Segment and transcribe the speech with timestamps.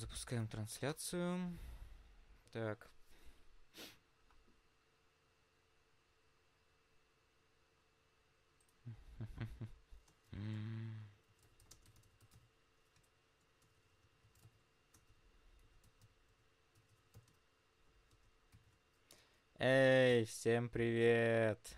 [0.00, 1.58] запускаем трансляцию.
[2.52, 2.90] Так.
[19.58, 21.76] Эй, всем привет!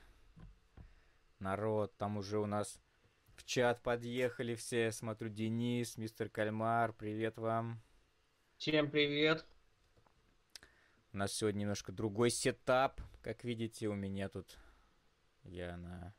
[1.40, 2.78] Народ, там уже у нас
[3.34, 4.92] в чат подъехали все.
[4.92, 7.82] Смотрю, Денис, мистер Кальмар, привет вам.
[8.62, 9.44] Всем привет.
[11.12, 13.00] У нас сегодня немножко другой сетап.
[13.20, 14.56] Как видите, у меня тут
[15.42, 16.14] я на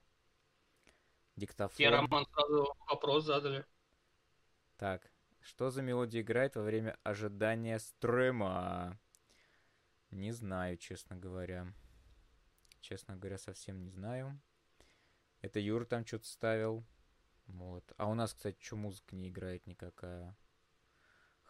[1.38, 1.81] диктофон.
[1.81, 3.66] Я, Роман, сразу вопрос задали.
[4.76, 5.09] Так,
[5.40, 9.00] что за мелодия играет во время ожидания стрима?
[10.12, 11.73] Не знаю, честно говоря.
[12.81, 14.38] Честно говоря, совсем не знаю.
[15.39, 16.84] Это Юра там что-то ставил.
[17.45, 17.94] Вот.
[17.95, 20.36] А у нас, кстати, что музыка не играет никакая?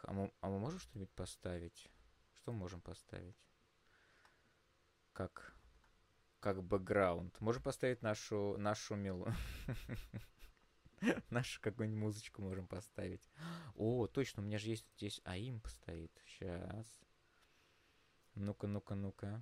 [0.03, 1.89] А мы, а мы можем что-нибудь поставить?
[2.33, 3.37] Что можем поставить?
[5.13, 5.53] Как
[6.39, 7.39] как бэкграунд.
[7.39, 9.27] Можем поставить нашу нашу мелу.
[11.29, 13.29] Нашу какую-нибудь музычку можем поставить.
[13.75, 16.11] О, точно, у меня же есть здесь АИМ стоит.
[16.25, 17.01] Сейчас.
[18.35, 19.41] Ну-ка, ну-ка, ну-ка.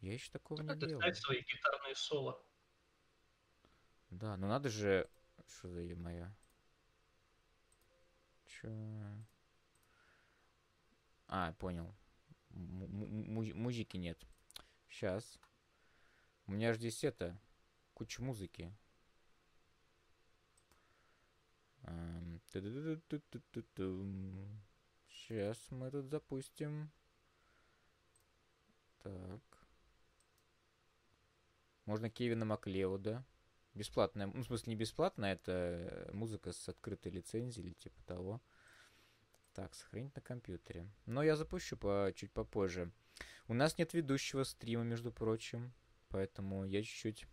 [0.00, 1.00] Я еще такого не делал.
[1.00, 2.44] Ставь свои гитарные соло.
[4.10, 5.08] Да, ну надо же...
[5.46, 6.34] Что за е моя?
[8.60, 8.68] Чё?
[11.28, 11.94] А, понял.
[12.50, 14.18] М музыки нет.
[14.88, 15.38] Сейчас.
[16.46, 17.40] У меня же здесь это...
[17.94, 18.74] Куча музыки.
[25.08, 26.90] Сейчас мы тут запустим.
[29.02, 29.40] Так.
[31.84, 33.24] Можно Кевина Маклеуда.
[33.74, 38.40] Бесплатная, ну, в смысле, не бесплатная, это музыка с открытой лицензией или типа того.
[39.54, 40.88] Так, сохранить на компьютере.
[41.06, 42.92] Но я запущу по, чуть попозже.
[43.48, 45.72] У нас нет ведущего стрима, между прочим.
[46.08, 47.26] Поэтому я чуть-чуть...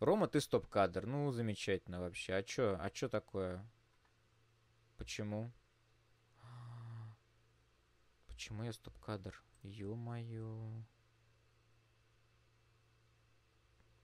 [0.00, 1.06] Рома, ты стоп-кадр.
[1.06, 2.34] Ну, замечательно вообще.
[2.34, 2.76] А чё?
[2.80, 3.64] А чё такое?
[4.98, 5.50] Почему?
[8.26, 9.42] Почему я стоп-кадр?
[9.62, 10.84] Ё-моё.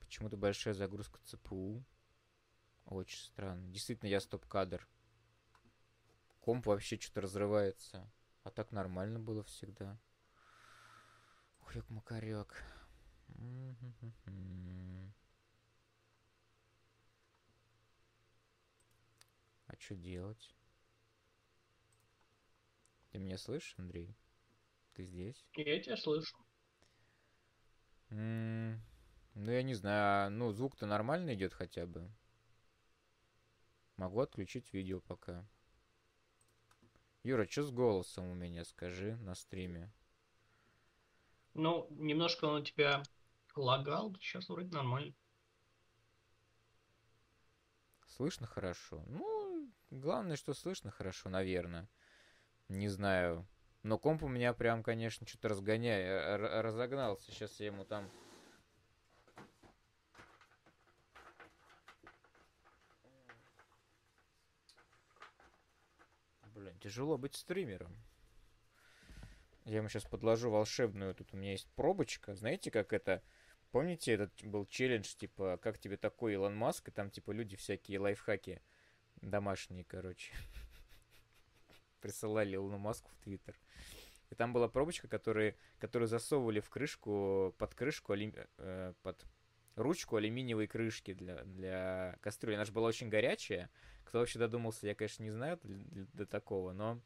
[0.00, 1.84] Почему-то большая загрузка ЦПУ.
[2.87, 3.69] Очень странно.
[3.71, 4.88] Действительно, я стоп-кадр.
[6.48, 8.10] Комп вообще что-то разрывается.
[8.42, 10.00] А так нормально было всегда.
[11.60, 12.64] Ух, як макарек.
[19.66, 20.54] А что делать?
[23.10, 24.16] Ты меня слышишь, Андрей?
[24.94, 25.47] Ты здесь?
[25.53, 26.34] Я тебя слышу.
[28.08, 28.81] М -м
[29.34, 30.28] ну, я не знаю.
[30.28, 32.10] А, ну, звук-то нормально идет хотя бы.
[33.98, 35.47] Могу отключить видео пока.
[37.28, 39.93] Юра, что с голосом у меня, скажи, на стриме?
[41.53, 43.03] Ну, немножко он у тебя
[43.55, 45.12] лагал, сейчас вроде нормально.
[48.06, 49.05] Слышно хорошо?
[49.09, 51.87] Ну, главное, что слышно хорошо, наверное.
[52.71, 53.47] Не знаю.
[53.83, 57.31] Но комп у меня прям, конечно, что-то разгоняет, разогнался.
[57.31, 58.11] Сейчас я ему там
[66.78, 67.94] тяжело быть стримером.
[69.65, 71.15] Я ему сейчас подложу волшебную.
[71.15, 72.34] Тут у меня есть пробочка.
[72.34, 73.22] Знаете, как это...
[73.71, 78.00] Помните, этот был челлендж, типа, как тебе такой Илон Маск, и там, типа, люди всякие
[78.00, 78.62] лайфхаки
[79.21, 80.33] домашние, короче,
[82.00, 83.55] присылали Илону Маску в Твиттер.
[84.31, 89.27] И там была пробочка, которую, которую засовывали в крышку, под крышку, э, под
[89.77, 92.56] ручку алюминиевой крышки для, для кастрюли.
[92.56, 93.71] Она же была очень горячая.
[94.08, 96.98] Кто вообще додумался, я, конечно, не знаю до, такого, но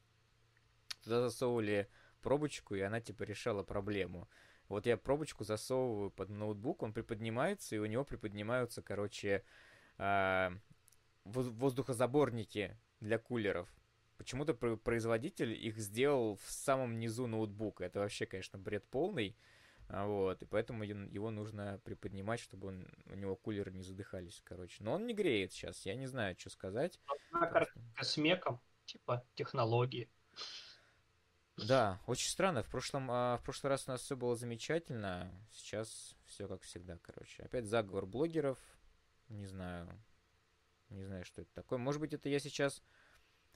[1.03, 1.89] туда засовывали
[2.21, 4.29] пробочку, и она, типа, решала проблему.
[4.69, 9.43] Вот я пробочку засовываю под ноутбук, он приподнимается, и у него приподнимаются, короче,
[9.97, 10.49] э,
[11.25, 13.67] воздухозаборники для кулеров.
[14.15, 17.83] Почему-то производитель их сделал в самом низу ноутбука.
[17.83, 19.35] Это вообще, конечно, бред полный.
[19.89, 24.83] А, вот, и поэтому его нужно приподнимать, чтобы он, у него кулеры не задыхались, короче.
[24.83, 26.99] Но он не греет сейчас, я не знаю, что сказать.
[28.01, 30.09] С меком, типа технологии.
[31.57, 32.63] Да, очень странно.
[32.63, 35.31] В прошлом, а, в прошлый раз у нас все было замечательно.
[35.51, 37.43] Сейчас все как всегда, короче.
[37.43, 38.57] Опять заговор блогеров.
[39.29, 39.87] Не знаю.
[40.89, 41.77] Не знаю, что это такое.
[41.79, 42.81] Может быть, это я сейчас...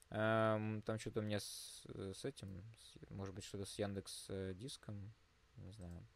[0.09, 2.63] Эм, там что-то у меня с, с этим...
[3.09, 5.13] Может быть, что-то с Яндекс э, Диском.
[5.57, 6.07] Не знаю.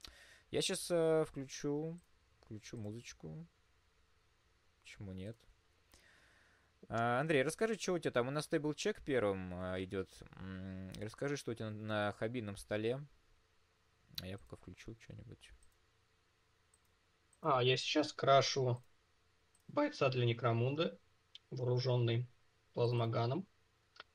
[0.50, 2.00] Я сейчас э, включу,
[2.42, 3.48] включу музычку.
[4.82, 5.38] Почему нет?
[6.90, 8.28] А, Андрей, расскажи, что у тебя там?
[8.28, 10.10] У нас чек первым а, идет.
[11.00, 13.02] Расскажи, что у тебя на хоббийном столе.
[14.22, 15.52] А я пока включу что-нибудь.
[17.42, 18.84] А, я сейчас крашу
[19.68, 21.00] бойца для Некромунда,
[21.50, 22.28] вооруженный
[22.74, 23.48] плазмоганом.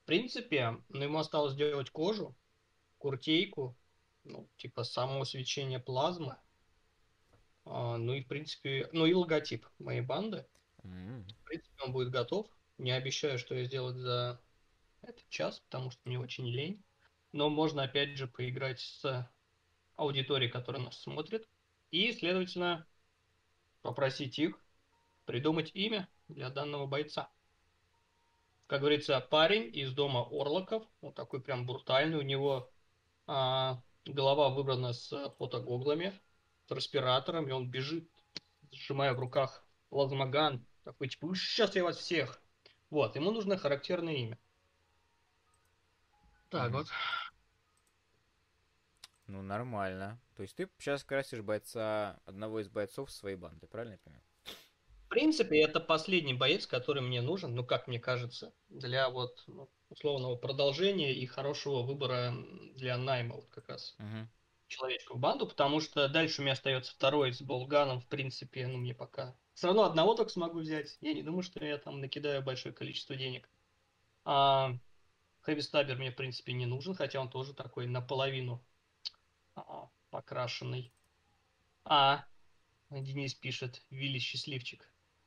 [0.03, 2.37] В принципе, ну, ему осталось сделать кожу,
[2.99, 3.77] куртейку,
[4.27, 6.37] ну, типа само свечение плазмы.
[7.65, 10.47] А, ну и, в принципе, ну и логотип моей банды.
[10.83, 11.29] Mm.
[11.29, 12.47] В принципе, он будет готов.
[12.79, 14.41] Не обещаю, что я сделаю за
[15.03, 16.83] этот час, потому что мне очень лень.
[17.33, 19.31] Но можно, опять же, поиграть с
[19.97, 21.49] аудиторией, которая нас смотрит.
[21.91, 22.87] И, следовательно,
[23.83, 24.61] попросить их
[25.25, 27.31] придумать имя для данного бойца.
[28.67, 32.71] Как говорится, парень из дома Орлоков, вот такой прям брутальный, у него
[33.27, 36.13] а, голова выбрана с фотогоглами,
[36.67, 38.09] с респиратором, и он бежит,
[38.73, 42.41] сжимая в руках плазмоган, такой, типа, сейчас я вас всех.
[42.91, 44.39] Вот, ему нужно характерное имя.
[46.51, 46.87] Так вот.
[49.27, 50.21] Ну, нормально.
[50.37, 54.25] То есть ты сейчас красишь бойца, одного из бойцов своей банды, правильно я понимаю?
[55.17, 59.71] В принципе, это последний боец, который мне нужен, ну, как мне кажется, для вот ну,
[59.89, 62.35] условного продолжения и хорошего выбора
[62.75, 64.27] для найма вот как раз uh-huh.
[64.67, 68.77] человечка в банду, потому что дальше у меня остается второй с Болганом, в принципе, ну,
[68.77, 69.35] мне пока...
[69.55, 70.99] Все равно одного только смогу взять.
[71.01, 73.49] Я не думаю, что я там накидаю большое количество денег.
[74.27, 74.75] А
[75.41, 78.63] Хэви Стабер мне, в принципе, не нужен, хотя он тоже такой наполовину
[79.55, 80.93] а, покрашенный.
[81.87, 82.27] А,
[82.91, 84.87] Денис пишет, Вилли счастливчик.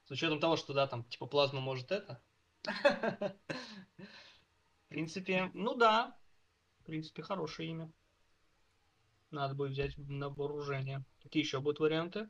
[0.10, 2.20] С учетом того, что, да, там, типа, плазма может это.
[2.64, 3.36] В
[4.88, 6.18] принципе, ну да.
[6.80, 7.92] В принципе, хорошее имя.
[9.30, 11.06] Надо будет взять на вооружение.
[11.22, 12.28] Какие еще будут варианты?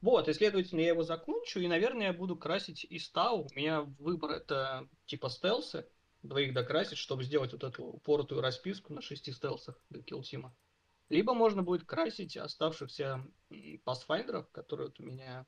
[0.00, 3.46] Вот, и, следовательно, я его закончу, и, наверное, я буду красить и стау.
[3.48, 5.88] У меня выбор это типа стелсы.
[6.24, 10.52] Двоих докрасить, чтобы сделать вот эту упоротую расписку на шести стелсах для килтима.
[11.10, 13.24] Либо можно будет красить оставшихся
[13.84, 15.46] пасфайдеров, которые вот у меня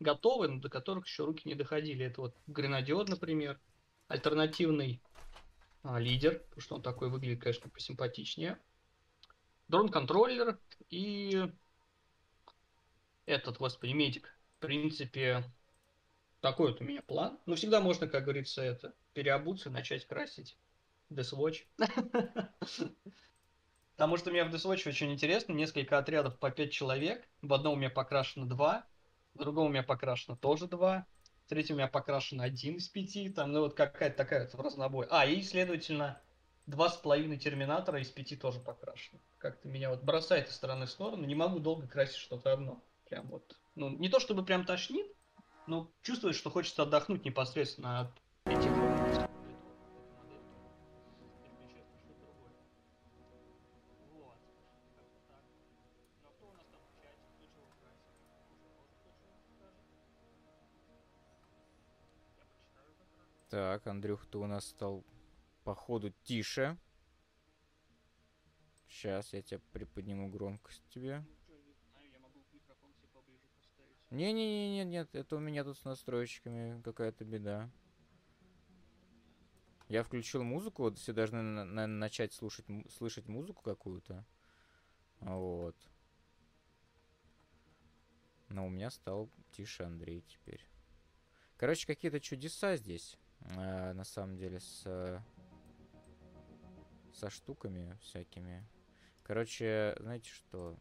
[0.00, 2.04] готовы, но до которых еще руки не доходили.
[2.04, 3.60] Это вот гренадер, например,
[4.08, 5.02] альтернативный
[5.82, 8.58] а, лидер, потому что он такой выглядит, конечно, посимпатичнее.
[9.68, 10.58] Дрон-контроллер
[10.90, 11.50] и
[13.26, 14.34] этот, господи, медик.
[14.56, 15.44] В принципе,
[16.40, 17.38] такой вот у меня план.
[17.46, 20.56] Но всегда можно, как говорится, это переобуться, начать красить.
[21.10, 21.64] Death Watch.
[23.92, 25.52] Потому что у меня в Death Watch очень интересно.
[25.52, 27.28] Несколько отрядов по 5 человек.
[27.42, 28.86] В одном у меня покрашено 2,
[29.38, 31.06] в другом у меня покрашено тоже два,
[31.46, 35.06] в третьем у меня покрашено один из пяти, там, ну вот какая-то такая вот разнобой.
[35.10, 36.20] А, и, следовательно,
[36.66, 39.20] два с половиной терминатора из пяти тоже покрашено.
[39.38, 42.82] Как-то меня вот бросает из стороны в сторону, не могу долго красить что-то одно.
[43.08, 45.06] Прям вот, ну, не то чтобы прям тошнит,
[45.66, 48.10] но чувствуешь, что хочется отдохнуть непосредственно от
[48.44, 48.97] этих
[63.58, 65.04] Так, Андрюх, ты у нас стал,
[65.64, 66.78] походу, тише.
[68.88, 71.26] Сейчас я тебя приподниму громкость тебе.
[74.10, 77.68] Не-не-не, нет, это у меня тут с настройщиками какая-то беда.
[79.88, 84.24] Я включил музыку, вот все должны на на начать слушать, слышать музыку какую-то.
[85.18, 85.74] Вот.
[88.50, 90.64] Но у меня стал тише Андрей теперь.
[91.56, 95.22] Короче, какие-то чудеса здесь э, на самом деле с
[97.18, 98.64] со штуками всякими.
[99.24, 100.78] Короче, знаете что?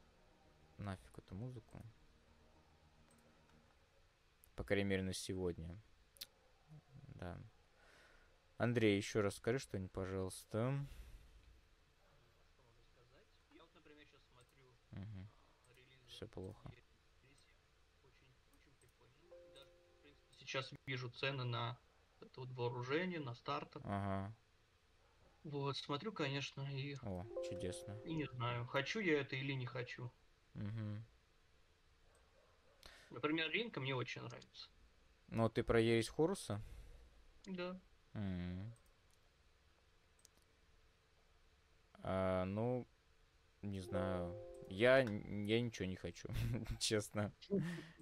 [0.77, 1.83] Нафиг эту музыку.
[4.55, 5.75] По крайней мере, на сегодня.
[7.15, 7.39] Да.
[8.57, 10.87] Андрей, еще раз скажи что-нибудь, пожалуйста.
[14.91, 15.27] Угу.
[16.07, 16.71] Все плохо.
[20.37, 21.77] Сейчас вижу цены на
[22.21, 23.81] это вот вооружение, на стартер.
[23.83, 24.35] Ага.
[25.43, 26.95] Вот, смотрю, конечно, и...
[27.03, 27.97] О, чудесно.
[28.03, 30.11] И не знаю, хочу я это или не хочу.
[30.55, 31.03] Угу.
[33.11, 34.69] Например, Ринка мне очень нравится.
[35.29, 36.61] Ну, ты про Ересь Хоруса?
[37.45, 37.79] Да.
[38.13, 38.71] Mm.
[42.03, 42.87] А, ну,
[43.61, 44.35] не знаю.
[44.69, 46.27] Я, я ничего не хочу,
[46.79, 47.33] честно.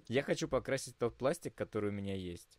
[0.08, 2.58] Я хочу покрасить тот пластик, который у меня есть.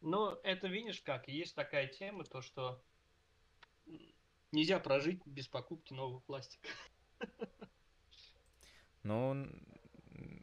[0.00, 2.82] Но это видишь как, есть такая тема, то что
[4.52, 6.68] нельзя прожить без покупки нового пластика.
[9.02, 9.46] Ну,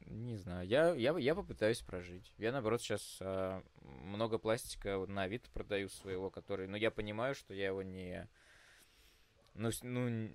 [0.08, 0.68] не знаю.
[0.68, 2.34] Я, я, я попытаюсь прожить.
[2.38, 6.68] Я, наоборот, сейчас а, много пластика на Авито продаю своего, который...
[6.68, 8.28] Но я понимаю, что я его не...
[9.54, 10.30] Ну, ну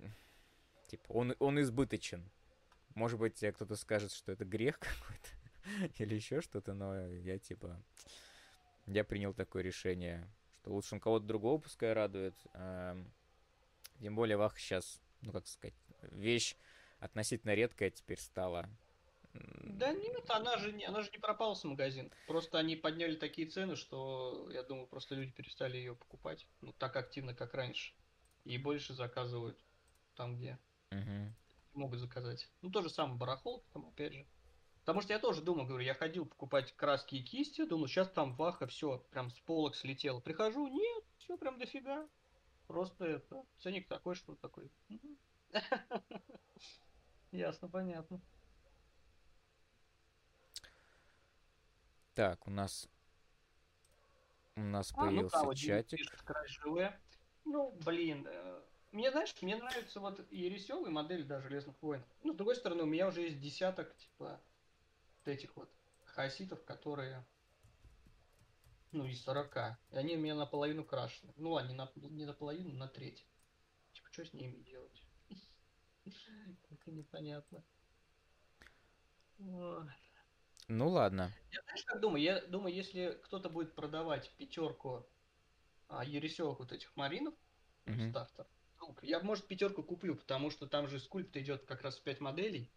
[0.87, 2.29] типа, он, он избыточен.
[2.95, 7.81] Может быть, кто-то скажет, что это грех какой-то или еще что-то, но я, типа...
[8.87, 12.35] Я принял такое решение, что лучше он кого-то другого пускай радует.
[12.53, 12.97] А,
[14.01, 15.75] тем более, Вах сейчас, ну, как сказать,
[16.11, 16.55] вещь
[16.99, 18.69] относительно редкая теперь стала.
[19.33, 22.11] Да нет, она же не, она же не пропала с магазин.
[22.27, 26.45] Просто они подняли такие цены, что я думаю, просто люди перестали ее покупать.
[26.61, 27.93] Ну, так активно, как раньше.
[28.43, 29.57] И больше заказывают
[30.15, 30.59] там, где
[30.91, 31.33] угу.
[31.73, 32.47] могут заказать.
[32.61, 34.27] Ну, то же самое барахол, там, опять же.
[34.83, 38.35] Потому что я тоже думал, говорю, я ходил покупать краски и кисти, думал, сейчас там
[38.35, 40.19] ваха, все, прям с полок слетело.
[40.19, 42.05] Прихожу, нет, все прям дофига.
[42.67, 44.69] Просто это, ценник такой, что такой.
[47.31, 48.19] Ясно, понятно.
[52.13, 52.89] Так, у нас
[54.55, 55.97] у нас а, появился ну, да, чатик.
[55.97, 56.93] Пишет,
[57.45, 58.61] ну, блин, э,
[58.91, 62.03] мне, знаешь, мне нравится вот Ересевый модель, да, Железных войн.
[62.23, 64.39] Ну, с другой стороны, у меня уже есть десяток, типа,
[65.25, 65.69] вот этих вот
[66.05, 67.25] хаоситов, которые,
[68.91, 69.57] ну, из 40.
[69.91, 71.33] И они у меня наполовину крашены.
[71.37, 73.25] Ну, они на, не наполовину, на треть.
[73.93, 75.03] Типа, что с ними делать?
[76.05, 77.63] Это непонятно.
[80.67, 81.31] Ну ладно.
[81.51, 82.21] Я знаешь, как думаю?
[82.21, 85.05] Я думаю, если кто-то будет продавать пятерку
[85.87, 87.33] а, Ересевых вот этих маринов,
[87.85, 88.09] угу.
[88.09, 88.47] стартер,
[89.01, 92.71] я, может, пятерку куплю, потому что там же скульпт идет как раз в 5 моделей.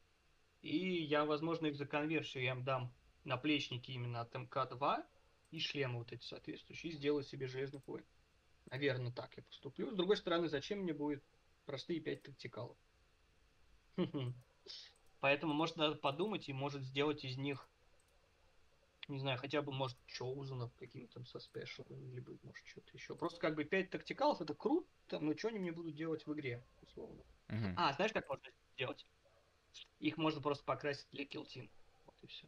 [0.66, 2.92] И я, возможно, их за конверсию я им дам
[3.24, 5.04] наплечники именно от МК-2
[5.52, 8.04] и шлемы вот эти соответствующие, и сделаю себе железный воин.
[8.70, 9.92] Наверное, так я поступлю.
[9.92, 11.22] С другой стороны, зачем мне будет
[11.66, 12.76] простые 5 тактикалов?
[15.20, 17.68] Поэтому можно подумать и может сделать из них,
[19.06, 23.14] не знаю, хотя бы, может, Чоузенов какими-то со спешалами, либо, может, что-то еще.
[23.14, 26.64] Просто как бы 5 тактикалов это круто, но что они мне будут делать в игре,
[26.82, 27.22] условно.
[27.48, 27.74] Uh-huh.
[27.76, 29.06] А, знаешь, как можно сделать?
[30.00, 31.70] Их можно просто покрасить для Kill Team.
[32.06, 32.46] Вот и все.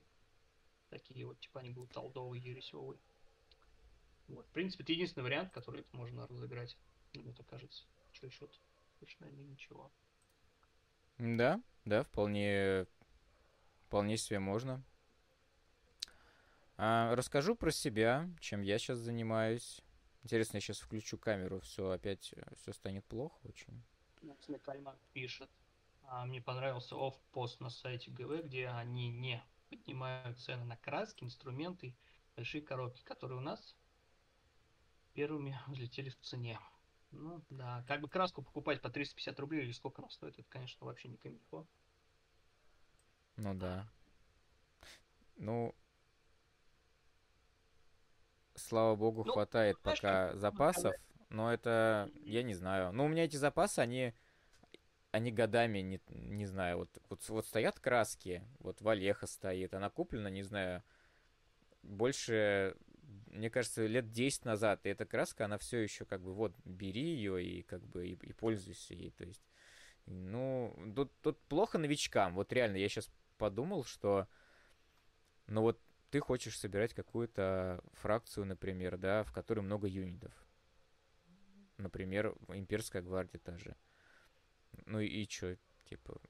[0.90, 2.98] Такие вот, типа, они будут толдовые, ересевые.
[4.28, 6.76] Вот, в принципе, это единственный вариант, который можно разыграть.
[7.14, 7.84] Мне так кажется.
[8.12, 8.48] Что еще?
[9.00, 9.90] Точно ничего.
[11.18, 12.86] Да, да, вполне,
[13.86, 14.82] вполне себе можно.
[16.76, 19.82] А, расскажу про себя, чем я сейчас занимаюсь.
[20.22, 23.82] Интересно, я сейчас включу камеру, все опять все станет плохо очень.
[24.62, 25.48] Кальмар пишет.
[26.10, 31.94] А, мне понравился оф-пост на сайте ГВ, где они не поднимают цены на краски, инструменты,
[32.34, 33.76] большие коробки, которые у нас
[35.12, 36.58] первыми взлетели в цене.
[37.10, 37.84] Ну, да.
[37.86, 41.18] Как бы краску покупать по 350 рублей или сколько она стоит, это, конечно, вообще не
[41.18, 41.66] камильфо.
[43.36, 43.86] Ну да.
[45.36, 45.74] Ну,
[48.54, 50.94] слава богу, ну, хватает знаешь, пока запасов,
[51.28, 52.92] но это, я не знаю.
[52.92, 54.14] Ну, у меня эти запасы, они,
[55.10, 60.30] они годами, не, не знаю, вот, вот, вот стоят краски, вот Валеха стоит, она куплена,
[60.30, 60.82] не знаю,
[61.82, 62.76] больше
[63.30, 67.14] мне кажется, лет 10 назад, и эта краска, она все еще как бы, вот, бери
[67.14, 69.42] ее и как бы и, и пользуйся ей, то есть,
[70.06, 74.28] ну, тут, тут плохо новичкам, вот реально, я сейчас подумал, что,
[75.46, 80.32] ну вот, ты хочешь собирать какую-то фракцию, например, да, в которой много юнитов.
[81.76, 83.76] Например, имперская гвардия та же.
[84.86, 85.56] Ну и, чё?
[85.88, 86.20] Типа,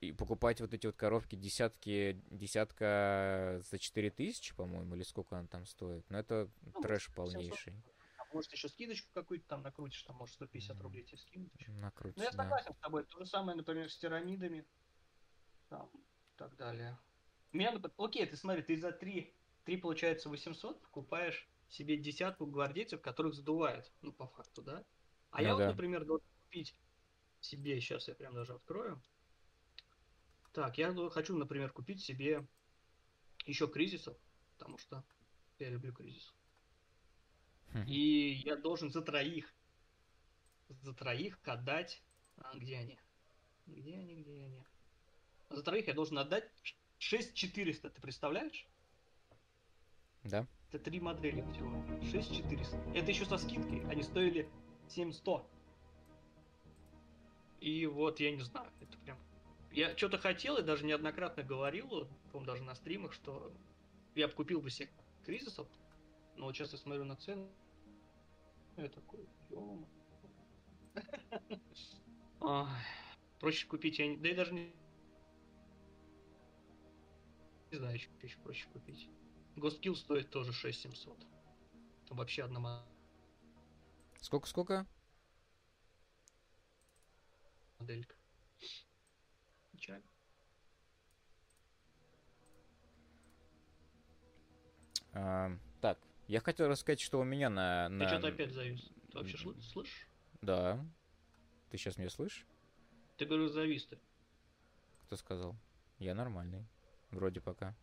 [0.00, 5.66] и покупать вот эти вот коробки десятки, десятка за 4000, по-моему, или сколько она там
[5.66, 6.08] стоит.
[6.10, 7.82] Ну, это ну, трэш полнейший.
[8.18, 11.50] А может, еще скидочку какую-то там накрутишь, там, может, 150 рублей тебе скинуть.
[11.66, 12.74] Накрутишь, Ну, я согласен да.
[12.74, 13.04] с тобой.
[13.04, 14.64] То же самое, например, с тиранидами.
[15.68, 16.96] Там, и так далее.
[17.52, 23.00] У меня, окей, ты смотри, ты за 3, 3 получается 800 покупаешь себе десятку гвардейцев,
[23.00, 24.84] которых задувает, ну, по факту, да?
[25.30, 25.56] А ну, я да.
[25.56, 26.76] вот, например, должен купить
[27.40, 29.02] себе, сейчас я прям даже открою.
[30.52, 32.46] Так, я хочу, например, купить себе
[33.46, 34.16] еще кризисов,
[34.58, 35.04] потому что
[35.58, 36.34] я люблю кризис.
[37.72, 37.84] Хм.
[37.86, 39.54] И я должен за троих,
[40.68, 42.02] за троих отдать...
[42.36, 42.98] А, где они?
[43.66, 44.64] Где они, где они?
[45.50, 46.50] За троих я должен отдать
[46.98, 48.66] 6400, ты представляешь?
[50.24, 50.46] Да.
[50.68, 51.82] Это три модели всего.
[52.10, 52.76] 6400.
[52.94, 53.84] Это еще со скидкой.
[53.88, 54.48] Они стоили
[54.88, 55.48] 7100.
[57.60, 59.18] И вот, я не знаю, это прям...
[59.70, 63.52] Я что-то хотел и даже неоднократно говорил, по даже на стримах, что
[64.14, 64.90] я бы купил бы себе
[65.24, 65.68] кризисов,
[66.36, 67.48] но вот сейчас я смотрю на цены,
[68.76, 69.84] я такой, ё
[73.38, 74.16] Проще купить, я не...
[74.16, 74.72] да и даже не
[77.72, 79.08] знаю, что еще проще купить.
[79.56, 81.18] Госткилл стоит тоже 6700.
[82.08, 82.84] Там вообще одна
[84.20, 84.86] Сколько-сколько?
[87.80, 88.14] Моделька.
[89.72, 90.06] Печально.
[95.12, 97.88] А, так, я хотел рассказать, что у меня на...
[97.88, 98.08] Ты на...
[98.08, 98.90] что-то опять завис.
[99.10, 100.06] Ты вообще шл- слышишь?
[100.40, 100.84] Да.
[101.70, 102.46] Ты сейчас меня слышишь?
[103.16, 103.98] Ты говоришь, завис ты.
[105.06, 105.56] Кто сказал?
[105.98, 106.64] Я нормальный.
[107.10, 107.74] Вроде пока.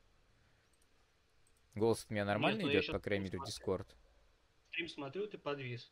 [1.76, 3.44] Голос от меня нормально ну я идет, по крайней мере, в.
[3.44, 3.88] Discord.
[4.70, 5.92] Стрим смотрю, ты подвис.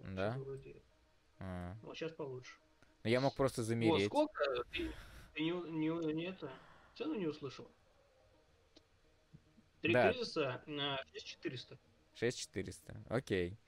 [0.00, 0.36] Да?
[0.38, 0.82] Вроде.
[1.38, 1.76] А.
[1.82, 2.58] Вот сейчас получше.
[3.04, 4.06] Ну, я мог просто О, замереть.
[4.06, 4.44] сколько?
[4.72, 4.92] Ты,
[5.34, 6.50] ты не, не, не это,
[6.94, 7.68] цену не услышал?
[9.80, 10.12] Три Да.
[10.12, 11.78] кризиса на 6400.
[12.14, 13.02] 6400.
[13.08, 13.58] Окей.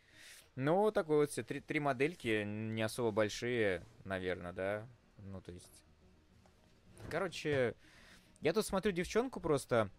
[0.55, 1.43] Ну, такой вот все.
[1.43, 4.87] Три, три модельки, не особо большие, наверное, да?
[5.19, 5.83] Ну, то есть...
[7.11, 7.75] Короче,
[8.41, 9.91] я тут смотрю девчонку просто,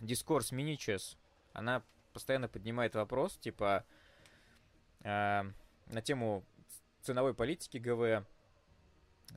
[0.00, 1.16] Дискорс Minichess.
[1.52, 1.82] Она
[2.12, 3.84] постоянно поднимает вопрос, типа,
[5.00, 5.42] э,
[5.86, 6.44] на тему
[7.02, 8.24] ценовой политики ГВ,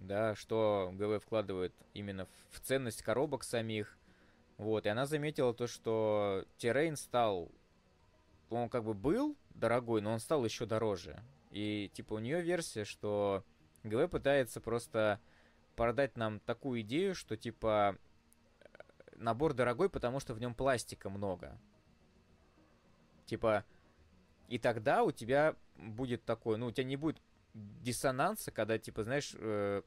[0.01, 3.97] да, что ГВ вкладывает именно в- ценность коробок самих.
[4.57, 7.51] Вот, и она заметила то, что Террейн стал
[8.49, 11.21] он как бы был дорогой, но он стал еще дороже.
[11.51, 13.43] И типа у нее версия, что
[13.83, 15.19] ГВ пытается просто
[15.75, 17.97] продать нам такую идею, что типа
[19.15, 21.57] набор дорогой, потому что в нем пластика много.
[23.25, 23.65] Типа,
[24.47, 27.21] и тогда у тебя будет такой, ну, у тебя не будет
[27.81, 29.81] диссонанса, когда, типа, знаешь, э,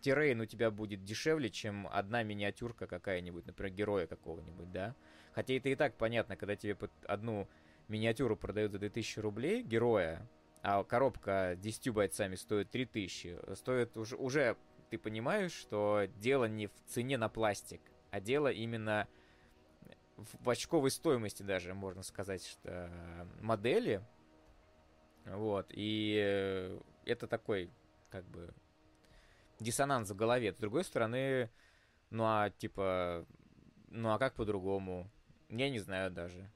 [0.00, 4.94] террейн у тебя будет дешевле, чем одна миниатюрка какая-нибудь, например, героя какого-нибудь, да?
[5.32, 7.48] Хотя это и так понятно, когда тебе под одну
[7.88, 10.28] миниатюру продают за 2000 рублей, героя,
[10.62, 14.56] а коробка 10 бойцами стоит 3000, стоит уже, уже
[14.90, 17.80] ты понимаешь, что дело не в цене на пластик,
[18.10, 19.08] а дело именно
[20.16, 24.02] в, очковой стоимости даже, можно сказать, что э, модели.
[25.24, 27.70] Вот, и э, это такой,
[28.10, 28.52] как бы,
[29.60, 30.52] диссонанс в голове.
[30.52, 31.50] С другой стороны,
[32.10, 33.26] ну а типа,
[33.88, 35.10] ну а как по-другому?
[35.48, 36.50] Я не знаю даже.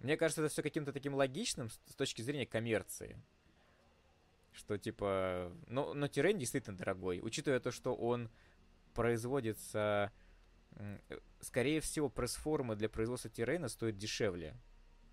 [0.00, 3.20] Мне кажется, это все каким-то таким логичным с точки зрения коммерции.
[4.52, 7.20] Что типа, ну, но Тирен действительно дорогой.
[7.22, 8.30] Учитывая то, что он
[8.94, 10.12] производится,
[11.40, 14.56] скорее всего, пресс-формы для производства Тирена стоят дешевле,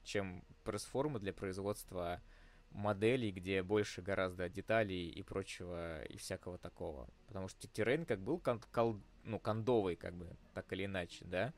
[0.03, 2.21] чем пресс-формы для производства
[2.73, 7.07] моделей, где больше гораздо деталей и прочего, и всякого такого.
[7.27, 11.53] Потому что Тирен как был кон- кол- ну, кондовый, как бы, так или иначе, да,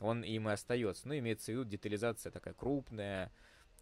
[0.00, 1.08] он им и остается.
[1.08, 3.32] Ну, имеется в виду детализация такая крупная,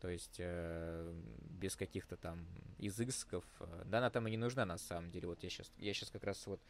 [0.01, 1.13] то есть э,
[1.43, 2.47] без каких-то там
[2.79, 3.45] изысков.
[3.87, 5.29] Да, она там и не нужна на самом деле.
[5.29, 6.61] Вот я сейчас, я сейчас как раз вот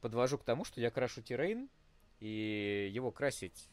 [0.00, 1.68] подвожу к тому, что я крашу terrain,
[2.20, 3.68] и его красить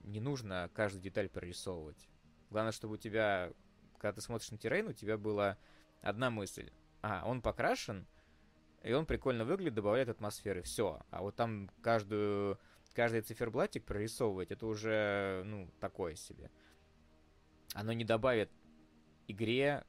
[0.00, 2.08] не нужно каждую деталь прорисовывать.
[2.50, 3.52] Главное, чтобы у тебя,
[3.98, 5.56] когда ты смотришь на terrain, у тебя была
[6.02, 6.70] одна мысль.
[7.02, 8.06] А, он покрашен,
[8.82, 10.62] и он прикольно выглядит, добавляет атмосферы.
[10.62, 11.00] Все.
[11.10, 12.58] А вот там каждую,
[12.94, 16.50] каждый циферблатик прорисовывать, это уже, ну, такое себе.
[17.74, 18.50] Оно не добавит
[19.26, 19.84] игре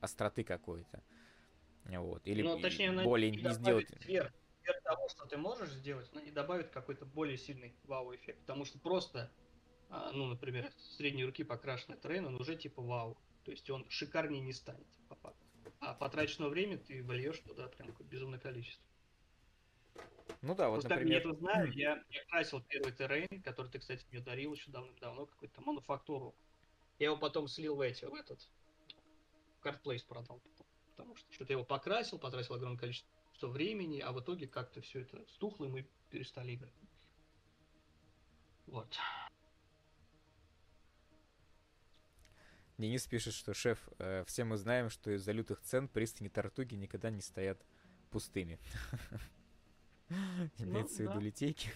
[0.00, 1.02] остроты какой-то.
[1.84, 2.26] Вот.
[2.26, 3.88] Или ну, точнее, она более не не сделать.
[4.02, 8.40] сверх, сверх того, что ты можешь сделать, но не добавит какой-то более сильный вау-эффект.
[8.40, 9.32] Потому что просто,
[9.88, 13.18] а, ну, например, средней руки покрашенный трейн, он уже типа вау.
[13.44, 14.86] То есть он шикарнее не станет.
[15.80, 18.84] А потраченное время ты вольешь туда прям безумное количество.
[20.40, 21.20] Ну да, вот, Просто как я например...
[21.20, 25.60] это знаю, я, я красил первый террейн, который ты, кстати, мне дарил еще давным-давно, какую-то
[25.60, 26.34] мануфактуру.
[26.98, 28.40] Я его потом слил в эти, в этот,
[29.60, 30.40] в CardPlace продал.
[30.40, 30.66] потом.
[30.90, 35.00] Потому что что-то я его покрасил, потратил огромное количество времени, а в итоге как-то все
[35.00, 36.72] это стухло, и мы перестали играть.
[38.66, 38.96] Вот.
[42.82, 47.10] Денис пишет, что шеф, э, все мы знаем, что из-за лютых цен пристани Тартуги никогда
[47.10, 47.64] не стоят
[48.10, 48.58] пустыми.
[50.58, 51.70] Имеется в виду литейки.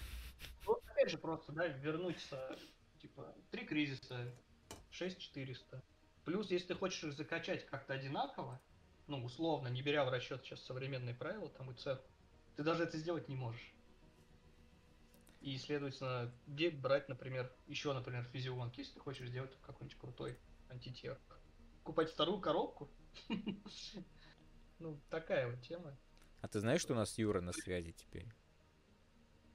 [0.66, 2.58] Ну, опять же, просто, да, вернуться,
[3.00, 4.34] типа, три кризиса,
[4.90, 5.80] 6400.
[6.24, 8.60] Плюс, если ты хочешь их закачать как-то одинаково,
[9.06, 12.02] ну, условно, не беря в расчет сейчас современные правила, там и цех,
[12.56, 13.72] ты даже это сделать не можешь.
[15.40, 20.36] И, следовательно, где брать, например, еще, например, физионки, если ты хочешь сделать какой-нибудь крутой
[20.70, 21.18] антитех.
[21.84, 22.88] Купать вторую коробку?
[24.78, 25.96] Ну, такая вот тема.
[26.42, 28.26] А ты знаешь, что у нас Юра на связи теперь?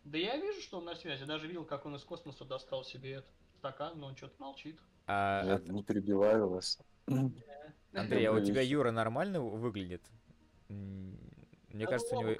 [0.03, 1.25] Да я вижу, что он на связи.
[1.25, 4.79] Даже видел, как он из космоса достал себе этот стакан, но он что-то молчит.
[5.05, 6.79] А, Я а- не перебиваю вас.
[7.93, 8.61] Андрей, а у тебя.
[8.61, 10.01] Юра нормально выглядит?
[10.69, 12.35] Мне кажется, у него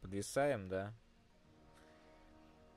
[0.00, 0.92] подвисаем, да.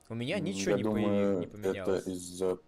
[0.08, 2.02] У меня ничего не, думаю, не поменялось.
[2.02, 2.58] Это из-за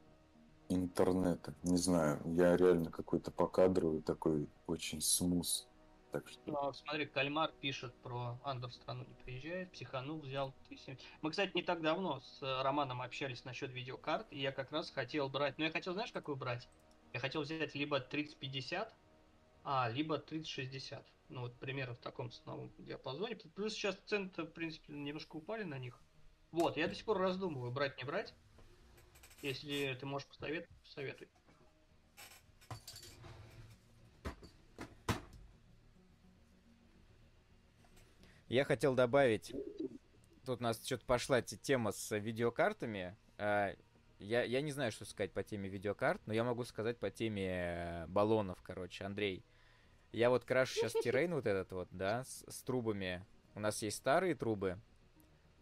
[0.68, 1.54] интернета.
[1.62, 5.68] Не знаю, я реально какой-то покадровый такой очень смус.
[6.10, 6.40] Так что...
[6.46, 10.54] Ну, смотри, Кальмар пишет про Андер в страну не приезжает, психанул, взял
[11.20, 15.28] Мы, кстати, не так давно с Романом общались насчет видеокарт, и я как раз хотел
[15.28, 15.58] брать...
[15.58, 16.68] Ну, я хотел, знаешь, какую брать?
[17.12, 18.94] Я хотел взять либо 3050,
[19.64, 21.06] а, либо 3060.
[21.28, 23.36] Ну, вот примерно в таком ценовом диапазоне.
[23.54, 26.00] Плюс сейчас цены в принципе, немножко упали на них.
[26.52, 28.34] Вот, я до сих пор раздумываю, брать, не брать.
[29.42, 31.28] Если ты можешь посоветовать, посоветуй.
[38.48, 39.54] Я хотел добавить,
[40.46, 43.14] тут у нас что-то пошла тема с видеокартами.
[43.36, 43.74] А,
[44.18, 47.50] я, я не знаю, что сказать по теме видеокарт, но я могу сказать по теме
[47.50, 49.44] э, баллонов, короче, Андрей.
[50.12, 53.22] Я вот крашу сейчас тирейн вот этот вот, да, с, с трубами.
[53.54, 54.78] У нас есть старые трубы,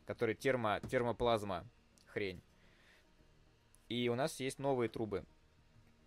[0.06, 1.66] которые термо, термоплазма,
[2.06, 2.40] хрень.
[3.88, 5.24] И у нас есть новые трубы,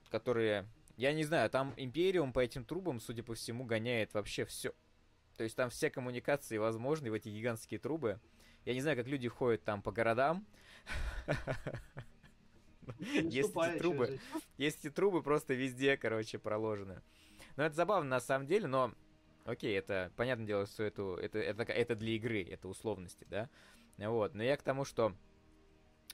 [0.09, 0.67] которые...
[0.97, 4.73] Я не знаю, там Империум по этим трубам, судя по всему, гоняет вообще все.
[5.37, 8.19] То есть там все коммуникации возможны в эти гигантские трубы.
[8.65, 10.45] Я не знаю, как люди ходят там по городам.
[12.99, 14.19] Есть эти трубы,
[14.57, 17.01] есть эти трубы просто везде, короче, проложены.
[17.55, 18.93] Но это забавно на самом деле, но
[19.45, 23.49] окей, это понятное дело, что это, это, это, это для игры, это условности, да.
[23.97, 25.13] Вот, но я к тому, что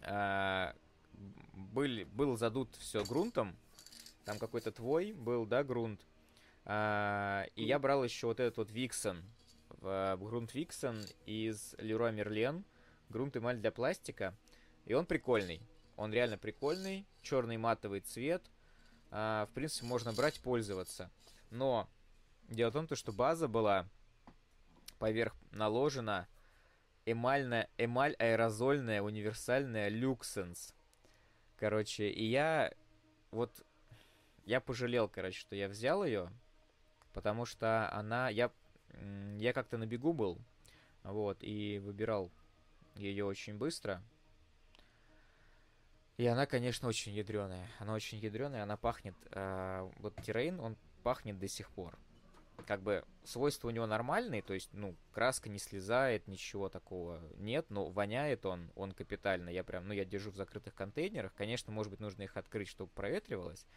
[0.02, 0.74] э,
[1.56, 3.56] был, был задут все грунтом,
[4.26, 6.02] там какой-то твой был, да, грунт,
[6.66, 9.24] э, и я брал еще вот этот вот Виксон,
[9.82, 12.66] грунт Виксон из Леруа Мерлен,
[13.10, 14.36] грунт эмаль для пластика,
[14.86, 15.62] и он прикольный.
[15.98, 18.44] Он реально прикольный, черный матовый цвет.
[19.12, 21.10] А, в принципе, можно брать, пользоваться.
[21.52, 21.90] Но
[22.50, 23.88] дело в том, что база была
[25.00, 26.28] поверх наложена
[27.06, 30.74] эмальная, эмаль аэрозольная, универсальная люксенс.
[31.58, 32.72] Короче, и я
[33.32, 33.66] вот
[34.46, 36.32] я пожалел, короче, что я взял ее,
[37.14, 38.52] потому что она, я,
[39.38, 40.40] я как-то на бегу был,
[41.04, 42.32] вот, и выбирал
[42.96, 44.04] ее очень быстро,
[46.18, 47.68] и она, конечно, очень ядреная.
[47.80, 49.16] Она очень ядреная, она пахнет...
[49.32, 51.98] Э, вот Тирейн, он пахнет до сих пор.
[52.66, 57.68] Как бы свойства у него нормальные, то есть, ну, краска не слезает, ничего такого нет,
[57.70, 59.50] но воняет он, он капитально.
[59.50, 61.34] Я прям, ну, я держу в закрытых контейнерах.
[61.36, 63.68] Конечно, может быть, нужно их открыть, чтобы проветривалось.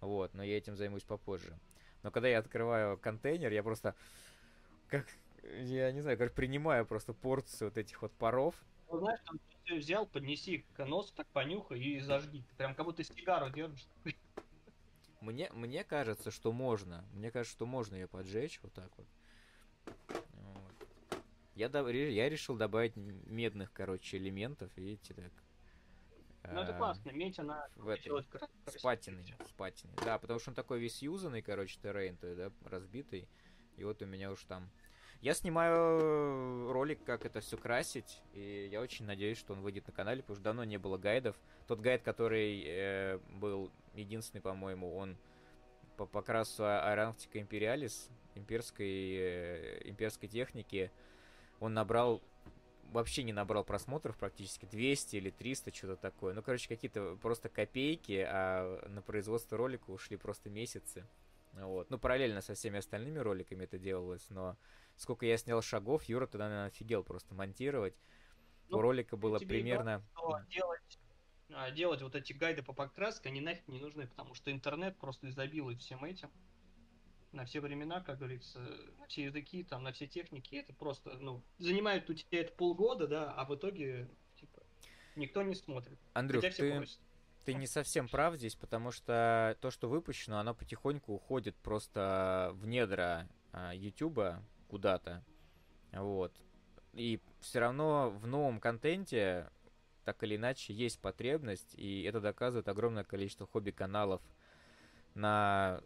[0.00, 1.58] Вот, но я этим займусь попозже.
[2.02, 3.94] Но когда я открываю контейнер, я просто
[4.88, 5.06] как,
[5.42, 8.54] я не знаю, как принимаю просто порцию вот этих вот паров.
[8.90, 12.44] Ну, знаешь, там ты взял, поднеси к носу, так понюхай и зажги.
[12.58, 13.86] Прям как будто сигару держишь.
[15.24, 17.04] Мне, мне кажется, что можно.
[17.12, 19.06] Мне кажется, что можно ее поджечь вот так вот.
[20.32, 21.18] вот.
[21.54, 25.32] Я, до, я решил добавить медных, короче, элементов, видите, так.
[26.52, 28.22] Ну это а, классно, медь она в этой,
[28.66, 29.94] с патиной, с патиной.
[30.04, 33.26] Да, потому что он такой весь юзанный, короче, террейн, то да, разбитый.
[33.78, 34.70] И вот у меня уж там
[35.22, 39.92] я снимаю ролик, как это все красить, и я очень надеюсь, что он выйдет на
[39.94, 41.34] канале, потому что давно не было гайдов.
[41.66, 45.16] Тот гайд, который э, был единственный, по-моему, он
[45.96, 50.90] по покрасу Аэронавтика Империалис, имперской, э, имперской техники,
[51.60, 52.20] он набрал
[52.94, 56.32] вообще не набрал просмотров практически 200 или 300, что-то такое.
[56.32, 61.04] Ну, короче, какие-то просто копейки, а на производство ролика ушли просто месяцы.
[61.54, 61.90] Вот.
[61.90, 64.56] Ну, параллельно со всеми остальными роликами это делалось, но
[64.96, 67.94] сколько я снял шагов, Юра тогда, наверное, офигел просто монтировать.
[68.68, 70.04] Ну, У ролика было примерно...
[70.48, 70.98] Делать,
[71.74, 75.80] делать вот эти гайды по покраске, они нафиг не нужны, потому что интернет просто изобилует
[75.80, 76.30] всем этим.
[77.32, 78.60] На все времена, как говорится,
[78.98, 83.08] на все языки, там, на все техники, это просто, ну, занимает у тебя это полгода,
[83.08, 84.62] да, а в итоге, типа,
[85.16, 85.98] никто не смотрит.
[86.12, 86.86] Андрюх, ты,
[87.44, 92.66] ты не совсем прав здесь, потому что то, что выпущено, оно потихоньку уходит просто в
[92.66, 95.24] недра а, Ютуба, куда-то.
[95.92, 96.32] Вот.
[96.92, 99.50] И все равно в новом контенте
[100.04, 104.22] так или иначе есть потребность, и это доказывает огромное количество хобби-каналов
[105.14, 105.80] на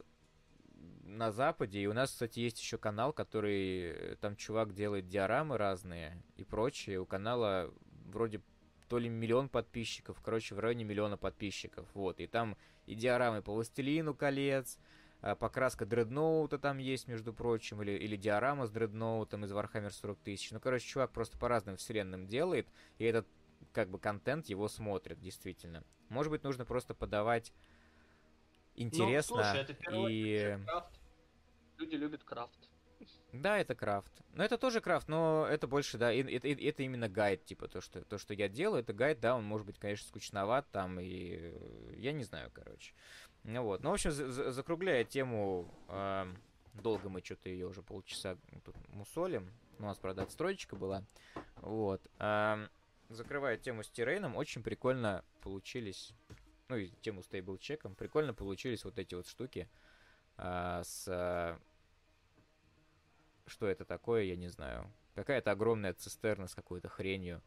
[1.02, 1.80] на Западе.
[1.80, 7.00] И у нас, кстати, есть еще канал, который там чувак делает диорамы разные и прочее.
[7.00, 7.72] У канала
[8.06, 8.42] вроде
[8.88, 11.86] то ли миллион подписчиков, короче, в районе миллиона подписчиков.
[11.94, 12.20] Вот.
[12.20, 14.78] И там и диорамы по Властелину колец,
[15.20, 20.18] а, покраска дредноута там есть, между прочим, или, или диорама с дредноутом из Warhammer 40
[20.20, 20.50] тысяч.
[20.52, 23.26] Ну, короче, чувак просто по разным вселенным делает, и этот,
[23.72, 25.84] как бы, контент его смотрит, действительно.
[26.08, 27.52] Может быть, нужно просто подавать
[28.74, 29.76] интересно ну, слушай, это
[30.08, 30.64] и...
[30.64, 31.00] Крафт.
[31.78, 32.68] Люди любят крафт.
[33.32, 34.10] Да, это крафт.
[34.32, 37.80] Но это тоже крафт, но это больше, да, это, это, это именно гайд, типа, то
[37.80, 41.36] что, то, что я делаю, это гайд, да, он может быть, конечно, скучноват там, и
[41.38, 42.94] э, я не знаю, короче.
[43.44, 46.26] Ну вот, ну, в общем, за, закругляя тему, э,
[46.74, 51.04] долго мы что-то ее уже полчаса тут мусолим, у нас, правда, отстроечка была,
[51.56, 52.00] вот.
[52.18, 52.66] Э,
[53.08, 56.12] закрывая тему с Тирейном, очень прикольно получились,
[56.68, 59.68] ну, и тему с тейбл-чеком, прикольно получились вот эти вот штуки
[60.36, 61.58] э, с
[63.48, 64.92] что это такое, я не знаю.
[65.14, 67.42] Какая-то огромная цистерна с какой-то хренью.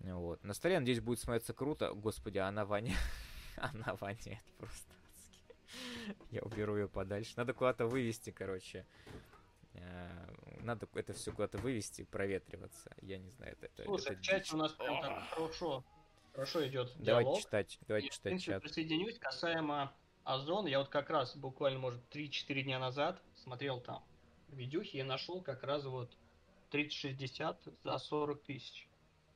[0.00, 0.42] Вот.
[0.42, 1.92] На столе, надеюсь, будет смотреться круто.
[1.92, 2.98] Господи, она воняет.
[3.56, 4.92] она воняет просто.
[6.30, 7.34] Я уберу ее подальше.
[7.36, 8.86] Надо куда-то вывести, короче.
[10.66, 12.92] Надо это все куда-то вывести, проветриваться.
[13.00, 13.84] Я не знаю, это.
[13.84, 15.84] Слушай, это в чате у нас прям так хорошо,
[16.32, 17.40] хорошо идет Давайте диалог.
[17.40, 18.62] читать, давайте И, в читать принципе, чат.
[18.62, 20.66] присоединюсь касаемо Озона.
[20.66, 24.02] Я вот как раз буквально, может, 3-4 дня назад смотрел там
[24.48, 26.16] видюхи и нашел как раз вот
[26.70, 28.88] 3060 за 40 тысяч.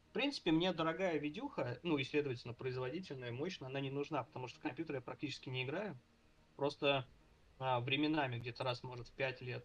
[0.09, 4.59] В принципе, мне дорогая видюха, ну и, следовательно, производительная, мощная, она не нужна, потому что
[4.59, 5.97] в компьютер я практически не играю.
[6.57, 7.07] Просто
[7.61, 9.65] а, временами, где-то раз, может, в 5 лет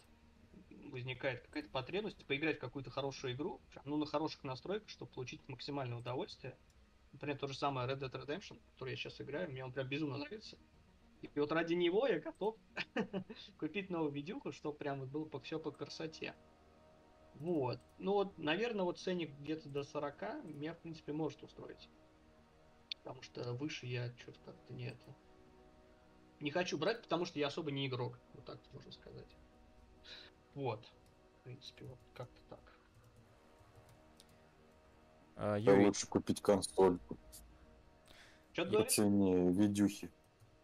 [0.91, 5.97] возникает какая-то потребность поиграть в какую-то хорошую игру, ну, на хороших настройках, чтобы получить максимальное
[5.97, 6.57] удовольствие.
[7.11, 10.17] Например, то же самое Red Dead Redemption, который я сейчас играю, мне он прям безумно
[10.17, 10.57] нравится.
[11.21, 12.57] И вот ради него я готов
[13.57, 16.35] купить новую видюху, чтобы прям было все по красоте.
[17.35, 17.79] Вот.
[17.97, 21.89] Ну вот, наверное, вот ценник где-то до 40 меня, в принципе, может устроить.
[23.03, 25.15] Потому что выше я что-то как-то не это...
[26.39, 28.19] Не хочу брать, потому что я особо не игрок.
[28.33, 29.37] Вот так можно сказать.
[30.55, 30.91] Вот.
[31.39, 32.59] В принципе, вот как-то так.
[35.35, 37.17] А, Юрий, лучше купить консольку
[38.53, 40.09] Что ты цене видюхи.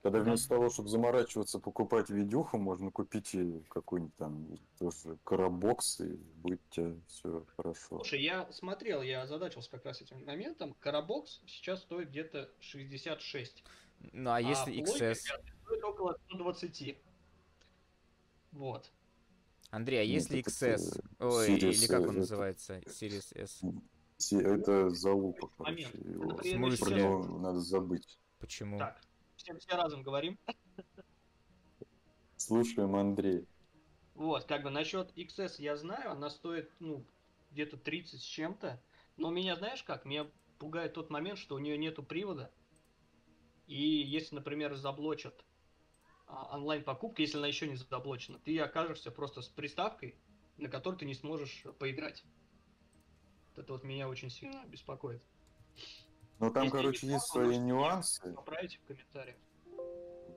[0.02, 4.48] Когда вместо того, чтобы заморачиваться, покупать видюху, можно купить и какой-нибудь там
[4.80, 7.98] тоже коробокс, и будет у тебя все хорошо.
[7.98, 10.74] Слушай, я смотрел, я озадачился как раз этим моментом.
[10.80, 13.64] Коробокс сейчас стоит где-то 66.
[14.14, 15.16] ну а если плойка XS?
[15.16, 16.98] стоит около 120.
[18.54, 18.92] Вот.
[19.72, 21.02] Андрей, а если это, XS?
[21.20, 22.80] Ой, Series, или как он это- называется?
[22.80, 23.62] Series S.
[24.34, 25.92] Это залупа, Момент.
[25.94, 26.10] короче.
[26.12, 26.38] его.
[26.38, 26.86] В смысле?
[26.86, 28.20] Про него надо забыть.
[28.40, 28.78] Почему?
[28.78, 29.02] Так,
[29.38, 30.38] все, все разом говорим.
[32.36, 33.48] Слушаем Андрей.
[34.16, 37.06] Вот, как бы насчет XS я знаю, она стоит, ну,
[37.52, 38.82] где-то 30 с чем-то.
[39.18, 40.28] Но меня, знаешь как, меня
[40.60, 42.52] пугает тот момент, что у нее нету привода.
[43.68, 45.46] И если, например, заблочат
[46.32, 50.16] а, онлайн-покупку, если она еще не заблочена, ты окажешься просто с приставкой,
[50.58, 52.24] на которой ты не сможешь поиграть.
[53.50, 55.22] Вот Это вот меня очень сильно беспокоит.
[56.40, 58.34] Ну там, Если короче, есть так, свои нюансы.
[58.34, 59.38] Поправите в комментариях.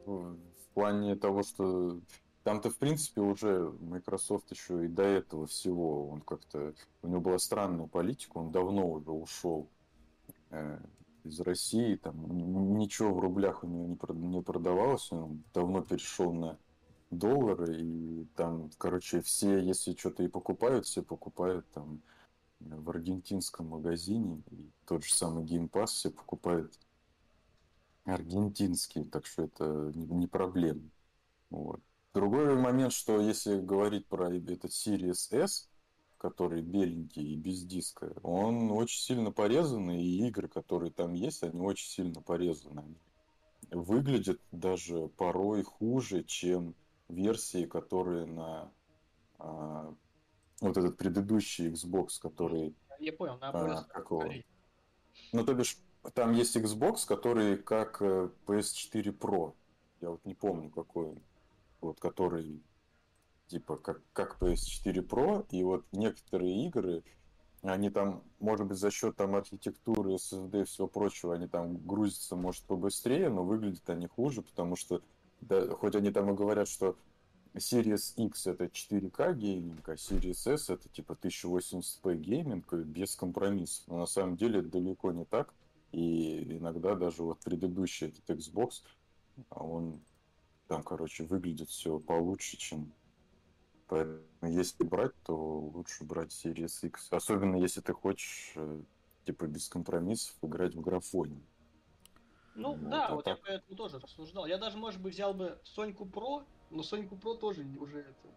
[0.07, 2.01] Ну, В плане того, что
[2.43, 7.39] там-то, в принципе, уже Microsoft еще и до этого всего, он как-то, у него была
[7.39, 9.71] странная политика, он давно уже ушел
[10.51, 10.79] э,
[11.25, 16.59] из России, там ничего в рублях у него не, не продавалось, он давно перешел на
[17.11, 22.03] доллары, и там, короче, все, если что-то и покупают, все покупают там
[22.61, 26.79] в аргентинском магазине, и тот же самый Pass все покупают
[28.05, 30.91] аргентинский, так что это не, не проблема.
[31.51, 31.81] Вот.
[32.13, 35.69] Другой момент, что если говорить про этот Series S,
[36.25, 41.61] который беленький и без диска, он очень сильно порезанный, и игры, которые там есть, они
[41.61, 42.83] очень сильно порезаны.
[43.71, 46.75] Выглядят даже порой хуже, чем
[47.11, 48.73] версии, которые на
[49.39, 49.95] а,
[50.63, 54.33] вот этот предыдущий Xbox, который Я понял, на А, какого?
[55.33, 55.77] ну, то бишь,
[56.15, 59.53] там есть Xbox, который как э, PS4 Pro.
[60.01, 61.23] Я вот не помню, какой он.
[61.83, 62.63] Вот, который
[63.49, 65.47] типа как, как PS4 Pro.
[65.51, 67.03] И вот некоторые игры,
[67.63, 72.37] они там, может быть, за счет там архитектуры, SSD и всего прочего, они там грузятся,
[72.37, 75.03] может, побыстрее, но выглядят они хуже, потому что,
[75.41, 76.97] да, хоть они там и говорят, что
[77.55, 83.87] Series X это 4К гейминг, а Series S это типа 1080p гейминг без компромиссов.
[83.87, 85.55] Но на самом деле это далеко не так.
[85.93, 88.83] И иногда даже вот предыдущий этот Xbox,
[89.51, 90.01] а он
[90.67, 92.93] там, короче, выглядит все получше, чем...
[93.95, 97.13] Поэтому если брать, то лучше брать Series X.
[97.13, 98.83] Особенно если ты хочешь, э,
[99.25, 101.41] типа, без компромиссов играть в графоне.
[102.57, 104.47] Ну Вот, да, а вот я так- поэтому тоже рассуждал.
[104.47, 108.29] Я даже, может быть, взял бы Соньку Про, но Соньку Про тоже уже это,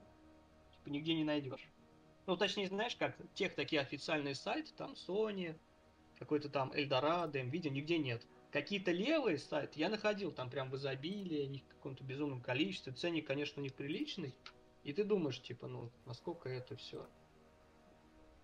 [0.74, 1.70] типа, нигде не найдешь.
[2.26, 5.58] Ну, точнее, знаешь как, тех такие официальные сайты, там Sony,
[6.20, 8.26] какой-то там Эльдорадо, Nvidia, нигде нет.
[8.52, 12.94] Какие-то левые сайты я находил там прям в изобилии, в каком-то безумном количестве.
[12.94, 14.34] Ценник, конечно, у них приличный.
[14.88, 17.06] И ты думаешь, типа, ну, насколько это все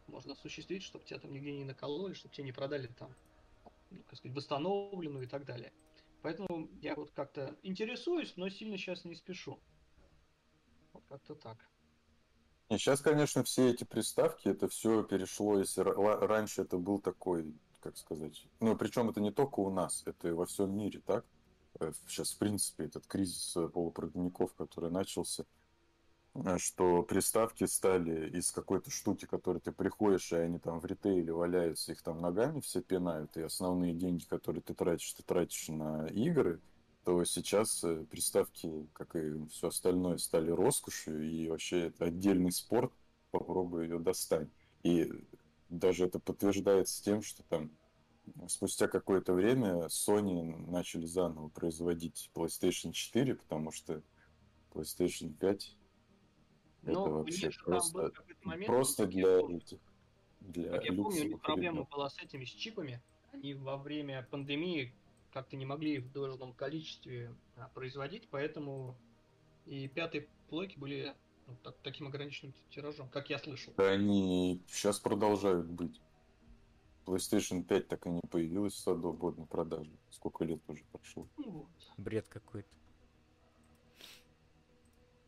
[0.07, 3.15] можно осуществить, чтобы тебя там нигде не накололи, чтобы тебе не продали там,
[3.91, 5.71] ну, как сказать, восстановленную и так далее.
[6.21, 9.57] Поэтому я вот как-то интересуюсь, но сильно сейчас не спешу.
[10.91, 11.57] Вот как-то так.
[12.67, 17.95] И сейчас, конечно, все эти приставки, это все перешло, если раньше это был такой, как
[17.95, 21.25] сказать, ну, причем это не только у нас, это и во всем мире, так?
[22.05, 25.45] Сейчас, э, в принципе, этот кризис э, полупроводников, который начался,
[26.57, 31.91] что приставки стали из какой-то штуки, которой ты приходишь, и они там в ритейле валяются,
[31.91, 36.59] их там ногами все пинают, и основные деньги, которые ты тратишь, ты тратишь на игры,
[37.03, 42.91] то сейчас приставки, как и все остальное, стали роскошью, и вообще это отдельный спорт,
[43.29, 44.47] попробуй ее достать.
[44.81, 45.11] И
[45.69, 47.71] даже это подтверждается тем, что там
[48.47, 54.01] спустя какое-то время Sony начали заново производить PlayStation 4, потому что
[54.71, 55.77] PlayStation 5
[56.83, 58.11] Но это вообще просто,
[58.43, 59.79] момент, просто для этих
[60.41, 63.01] для как я помню, у них проблема была с этими с чипами.
[63.31, 64.93] Они во время пандемии
[65.31, 68.95] как-то не могли в должном количестве а, производить, поэтому
[69.65, 71.15] и пятые плойки были
[71.47, 73.73] ну, так, таким ограниченным тиражом, как я слышал.
[73.77, 75.99] Да они сейчас продолжают быть.
[77.05, 79.91] PlayStation 5 так и не появилась в свободной продаже.
[80.09, 81.27] Сколько лет уже прошло?
[81.37, 81.67] Ну
[81.97, 82.69] Бред какой-то.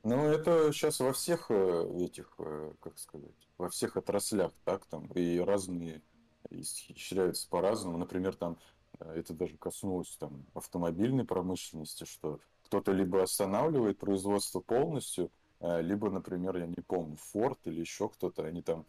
[0.05, 5.07] Ну, это сейчас во всех э, этих, э, как сказать, во всех отраслях, так, там,
[5.15, 6.03] и разные
[6.51, 7.97] исхищряются по-разному.
[7.97, 8.59] Например, там,
[8.99, 16.57] э, это даже коснулось там автомобильной промышленности, что кто-то либо останавливает производство полностью, либо, например,
[16.57, 18.85] я не помню, Ford или еще кто-то, они там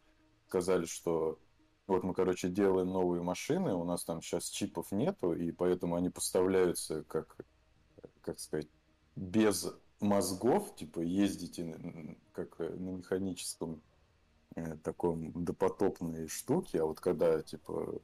[0.48, 1.38] сказали, что
[1.86, 6.10] вот мы, короче, делаем новые машины, у нас там сейчас чипов нету, и поэтому они
[6.10, 7.38] поставляются как,
[8.20, 8.68] как сказать,
[9.14, 9.66] без
[10.00, 13.82] мозгов, типа ездите как на механическом
[14.54, 18.00] э, таком допотопной штуке, а вот когда, типа,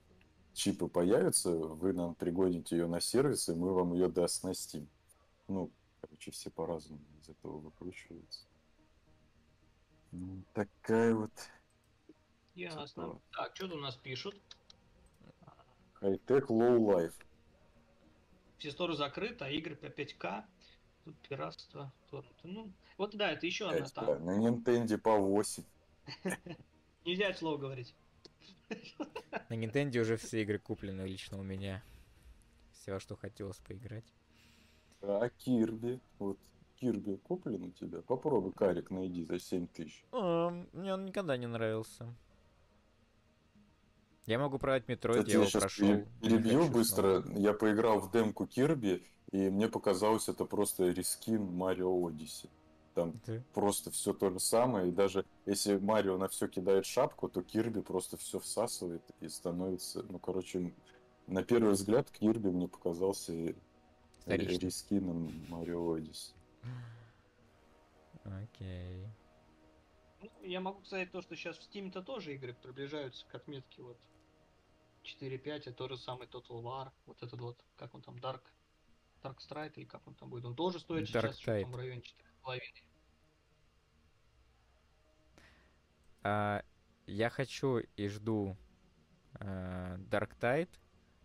[0.54, 4.88] чипы появятся, вы нам пригоните ее на сервис, и мы вам ее дооснастим.
[5.48, 8.46] Ну, короче, все по-разному из этого выкручиваются.
[10.12, 11.32] Ну, такая вот
[12.54, 12.86] Ясно.
[12.86, 13.20] Типа...
[13.32, 14.40] Так, что тут у нас пишут?
[16.00, 17.14] High-tech low life.
[18.58, 20.44] Все сторы закрыты, а игры по 5К.
[21.04, 21.92] Тут пиратство.
[22.44, 24.24] Ну, вот да, это еще одна там.
[24.24, 25.64] На Nintendo по 8.
[27.04, 27.94] Нельзя это слово говорить.
[29.48, 31.82] На Nintendo уже все игры куплены лично у меня.
[32.72, 34.12] Все, что хотелось поиграть.
[35.02, 36.00] А Кирби?
[36.18, 36.38] Вот
[36.76, 38.02] Кирби куплен у тебя?
[38.02, 40.04] Попробуй картридж найди за 7 тысяч.
[40.12, 42.14] Мне он никогда не нравился.
[44.26, 46.06] Я могу продать Metroid, я его прошел.
[46.20, 47.22] Перебью быстро.
[47.22, 47.38] Снова.
[47.38, 52.48] Я поиграл в демку Кирби, и мне показалось это просто reskin Mario Odyssey.
[52.94, 53.42] Там да.
[53.54, 57.80] просто все то же самое, и даже если Марио на все кидает шапку, то Кирби
[57.80, 60.74] просто все всасывает и становится, ну, короче,
[61.26, 63.32] на первый взгляд Кирби мне показался
[64.20, 64.58] Старичный.
[64.58, 66.34] рискином Марио Одиссе.
[68.24, 69.06] Окей.
[70.20, 73.96] Ну, я могу сказать то, что сейчас в Steam-то тоже игры приближаются к отметке вот
[75.02, 78.42] 4.5, это тот же самый Total War, вот этот вот, как он там, Dark,
[79.22, 81.66] Dark Strike или как он там будет, он тоже стоит Dark сейчас Tide.
[81.66, 82.02] в районе
[82.44, 82.60] 4,5.
[86.24, 86.62] А,
[87.06, 88.56] я хочу и жду
[89.34, 90.70] а, Dark Tide,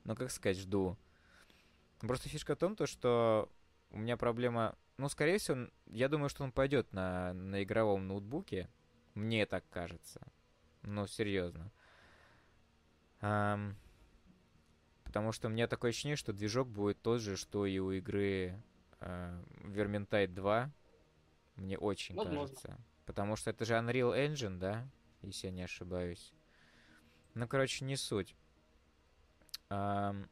[0.04, 0.98] но как сказать, жду.
[2.00, 3.52] Просто фишка в том, то, что
[3.92, 4.76] у меня проблема...
[4.98, 8.70] Ну, скорее всего, я думаю, что он пойдет на, на игровом ноутбуке.
[9.14, 10.22] Мне так кажется.
[10.82, 11.72] Ну, серьезно.
[13.22, 13.76] Um,
[15.18, 18.62] потому что у меня такое ощущение, что движок будет тот же, что и у игры
[19.00, 20.72] uh, Vermintide 2.
[21.56, 22.42] Мне очень Возможно.
[22.42, 22.78] кажется.
[23.08, 24.88] Потому что это же Unreal Engine, да?
[25.24, 26.32] Если я не ошибаюсь.
[27.34, 28.36] Ну, короче, не суть.
[29.72, 30.30] Um,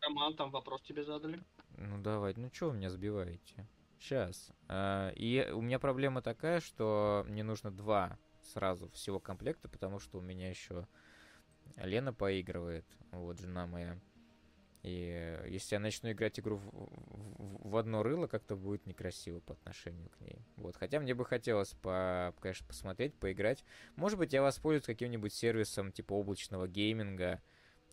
[0.00, 1.40] Роман, там вопрос тебе задали.
[1.76, 2.34] Ну, давай.
[2.36, 3.64] Ну, что вы меня сбиваете?
[4.00, 4.50] Сейчас.
[4.66, 10.18] Uh, и у меня проблема такая, что мне нужно два сразу всего комплекта, потому что
[10.18, 10.88] у меня еще
[11.76, 13.98] Лена поигрывает, вот жена моя.
[14.84, 19.54] И если я начну играть игру в, в, в одно рыло, как-то будет некрасиво по
[19.54, 20.44] отношению к ней.
[20.56, 20.76] Вот.
[20.76, 23.64] Хотя мне бы хотелось, по, конечно, посмотреть, поиграть.
[23.96, 27.40] Может быть, я воспользуюсь каким-нибудь сервисом типа облачного гейминга.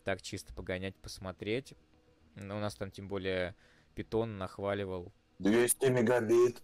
[0.04, 1.72] Так чисто погонять, посмотреть.
[2.34, 3.54] Но у нас там тем более
[3.94, 5.14] питон нахваливал.
[5.38, 6.62] 200 мегабит.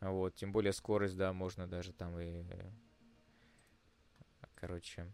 [0.00, 2.44] Вот, тем более скорость, да, можно даже там и...
[4.54, 5.12] Короче,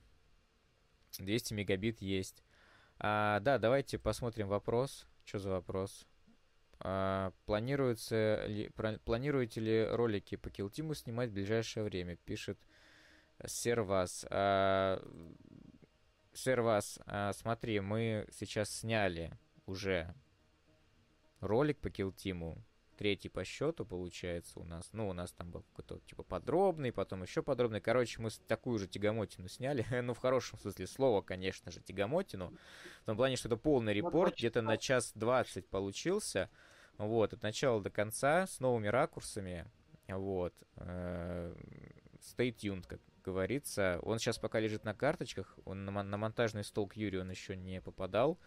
[1.18, 2.42] 200 мегабит есть.
[2.98, 5.06] А, да, давайте посмотрим вопрос.
[5.24, 6.06] Что за вопрос?
[6.80, 8.70] А, планируется ли,
[9.04, 12.16] планируете ли ролики по Килтиму снимать в ближайшее время?
[12.16, 12.58] Пишет
[13.46, 14.26] Сервас.
[14.30, 15.02] А,
[16.32, 19.36] Сервас, а, смотри, мы сейчас сняли
[19.66, 20.14] уже
[21.40, 22.62] ролик по Килтиму
[22.98, 24.90] третий по счету, получается, у нас.
[24.92, 27.80] Ну, у нас там был какой-то, типа, подробный, потом еще подробный.
[27.80, 29.86] Короче, мы такую же тягомотину сняли.
[30.02, 32.52] ну, в хорошем смысле слова, конечно же, тягомотину.
[33.02, 36.50] В том плане, что это полный репорт, где-то на час двадцать получился.
[36.98, 39.70] Вот, от начала до конца, с новыми ракурсами.
[40.08, 40.52] Вот.
[40.76, 41.54] Э,
[42.20, 44.00] stay tuned, как говорится.
[44.02, 45.56] Он сейчас пока лежит на карточках.
[45.64, 48.38] Он на, на монтажный стол к Юрию он еще не попадал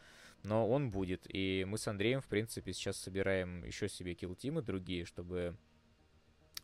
[0.44, 1.26] но он будет.
[1.28, 5.56] И мы с Андреем, в принципе, сейчас собираем еще себе килтимы другие, чтобы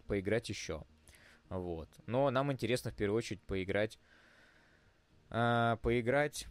[0.08, 0.84] поиграть еще.
[1.50, 1.90] Вот.
[2.06, 4.00] Но нам интересно в первую очередь поиграть...
[5.30, 6.48] А, поиграть...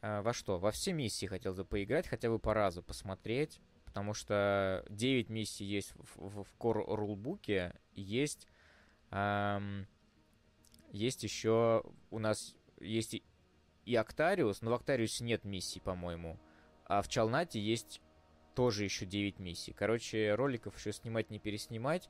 [0.00, 0.58] А, во что?
[0.58, 3.60] Во все миссии хотел бы поиграть, хотя бы по разу посмотреть.
[3.84, 7.74] Потому что 9 миссий есть в, в, в Core рулбуке.
[7.94, 8.46] Есть...
[9.10, 9.86] Эм,
[10.90, 11.82] есть еще...
[12.10, 13.22] У нас есть
[13.84, 16.38] и Актариус, но в Актариусе нет миссий, по-моему.
[16.84, 18.00] А в Чалнате есть
[18.54, 19.72] тоже еще 9 миссий.
[19.72, 22.08] Короче, роликов еще снимать не переснимать.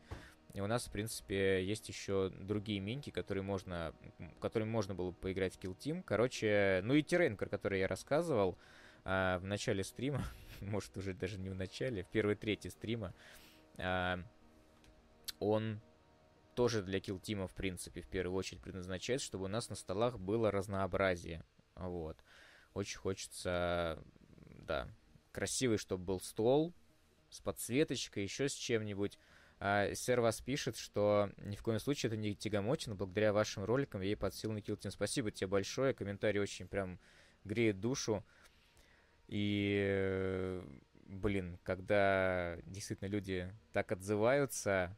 [0.55, 3.95] И у нас, в принципе, есть еще другие минки, которые можно,
[4.41, 6.03] которыми можно было бы поиграть в Kill Team.
[6.03, 8.59] Короче, ну и Террейн, про который я рассказывал
[9.05, 10.23] а, в начале стрима,
[10.61, 13.15] может уже даже не в начале, в первой трети стрима,
[13.79, 14.19] а,
[15.39, 15.81] он
[16.55, 20.51] тоже для Team, в принципе, в первую очередь предназначается, чтобы у нас на столах было
[20.51, 21.45] разнообразие.
[21.77, 22.17] Вот.
[22.75, 24.03] Очень хочется,
[24.61, 24.89] да,
[25.33, 26.73] красивый, чтобы был стол
[27.31, 29.19] с подсветочкой, еще с чем-нибудь.
[29.59, 32.95] А, сэр вас пишет, что ни в коем случае это не тягомотина.
[32.95, 34.91] Благодаря вашим роликам я ей подсел на Килтин.
[34.91, 35.95] Спасибо тебе большое.
[35.95, 36.99] Комментарий очень прям
[37.45, 38.25] греет душу.
[39.29, 40.61] И,
[41.07, 44.97] блин, когда действительно люди так отзываются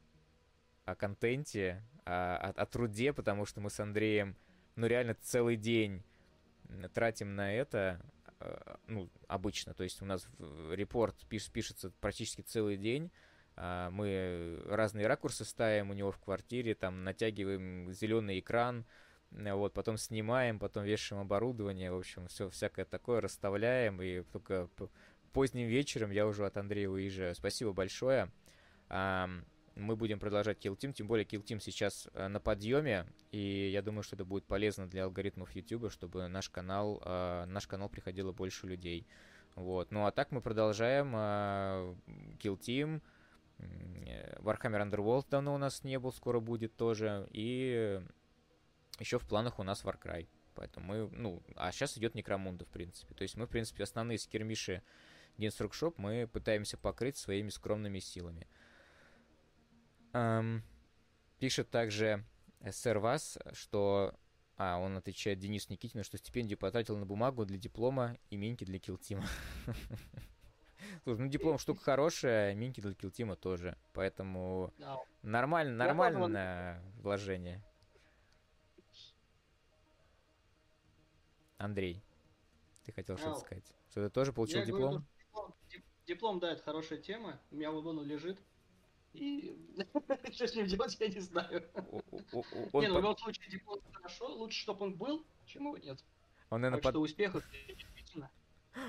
[0.85, 4.37] о контенте, о, о, о труде, потому что мы с Андреем,
[4.77, 6.03] ну, реально целый день
[6.93, 8.01] тратим на это,
[8.41, 10.27] э, ну, обычно, то есть у нас
[10.71, 13.11] репорт пиш, пишется практически целый день,
[13.57, 18.85] а, мы разные ракурсы ставим у него в квартире, там натягиваем зеленый экран,
[19.31, 24.69] вот, потом снимаем, потом вешаем оборудование, в общем, все всякое такое расставляем, и только
[25.33, 27.35] поздним вечером я уже от Андрея уезжаю.
[27.35, 28.31] Спасибо большое
[29.77, 33.83] мы будем продолжать Kill Team, тем более Kill Team сейчас э, на подъеме, и я
[33.83, 38.33] думаю, что это будет полезно для алгоритмов YouTube, чтобы наш канал, э, наш канал приходило
[38.33, 39.07] больше людей.
[39.55, 39.91] Вот.
[39.91, 41.95] Ну а так мы продолжаем э,
[42.43, 43.03] Kill Team,
[43.59, 48.01] Warhammer Underworld давно у нас не был, скоро будет тоже, и
[48.99, 50.29] еще в планах у нас Warcry.
[50.55, 53.14] Поэтому мы, ну, а сейчас идет Некромунда, в принципе.
[53.14, 54.83] То есть мы, в принципе, основные скермиши
[55.39, 58.47] Games Workshop мы пытаемся покрыть своими скромными силами.
[60.15, 60.62] Эм,
[61.39, 62.25] пишет также
[62.71, 64.15] сэр Вас, что...
[64.57, 68.79] А, он отвечает Денис Никитину, что стипендию потратил на бумагу для диплома и миньки для
[68.79, 69.27] килтима.
[71.03, 73.77] Слушай, ну диплом штука хорошая, а миньки для килтима тоже.
[73.93, 74.73] Поэтому
[75.23, 77.65] нормально, нормальное вложение.
[81.59, 82.01] Андрей,
[82.85, 83.65] ты хотел что-то сказать?
[83.91, 85.05] Что ты тоже получил диплом?
[86.07, 87.41] Диплом, да, это хорошая тема.
[87.51, 88.39] У меня вот он лежит.
[89.15, 89.57] И
[90.33, 91.62] что с ним делать, я не знаю.
[91.73, 96.05] Не, ну в любом случае диплом хорошо, лучше, чтобы он был, чем его нет.
[96.51, 96.93] Он, наверное, под...
[96.93, 97.45] что успехов.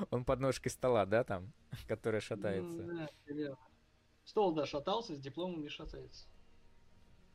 [0.10, 1.54] Он под ножкой стола, да, там,
[1.88, 2.84] которая шатается?
[2.84, 3.58] Да, примерно.
[4.24, 6.26] Стол, да, шатался, с дипломом не шатается.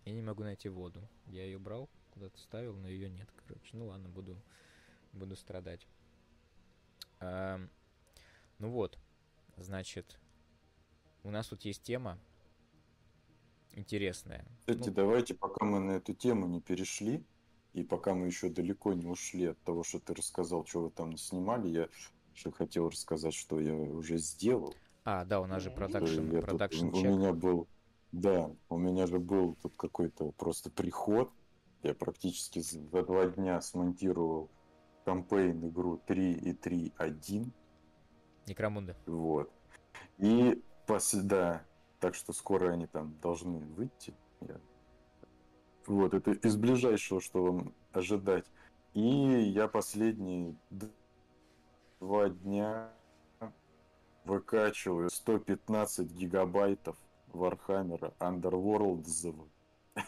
[0.05, 1.09] Я не могу найти воду.
[1.26, 3.76] Я ее брал, куда-то ставил, но ее нет, короче.
[3.76, 4.36] Ну ладно, буду,
[5.12, 5.86] буду страдать.
[7.20, 7.61] А,
[8.59, 8.99] ну вот,
[9.57, 10.18] значит,
[11.22, 12.18] у нас тут есть тема,
[13.72, 14.46] интересное.
[14.60, 14.94] Кстати, ну...
[14.94, 17.24] давайте, пока мы на эту тему не перешли,
[17.72, 21.16] и пока мы еще далеко не ушли от того, что ты рассказал, что вы там
[21.16, 21.88] снимали, я
[22.34, 24.74] еще хотел рассказать, что я уже сделал.
[25.04, 27.68] А, да, у нас же продакшн, продакшн У меня был,
[28.12, 31.30] да, у меня же был тут какой-то просто приход.
[31.82, 34.50] Я практически за два дня смонтировал
[35.05, 37.50] campaign игру 3 и 3.1.
[38.46, 38.96] Некромунда.
[39.06, 39.50] Вот.
[40.18, 41.64] И после, да,
[42.01, 44.14] так что скоро они там должны выйти.
[44.40, 44.59] Я...
[45.86, 48.46] Вот, это из ближайшего, что вам ожидать.
[48.94, 50.57] И я последние
[52.01, 52.90] два дня
[54.24, 56.96] выкачиваю 115 гигабайтов
[57.28, 59.48] Вархаммера Underworlds.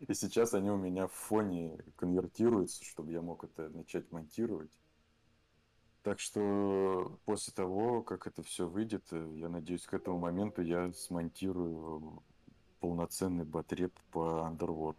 [0.00, 4.70] И сейчас они у меня в фоне конвертируются, чтобы я мог это начать монтировать.
[6.04, 10.92] Так что после того, как это все выйдет, э, я надеюсь, к этому моменту я
[10.92, 12.22] смонтирую
[12.78, 14.98] полноценный батреп по Underworld,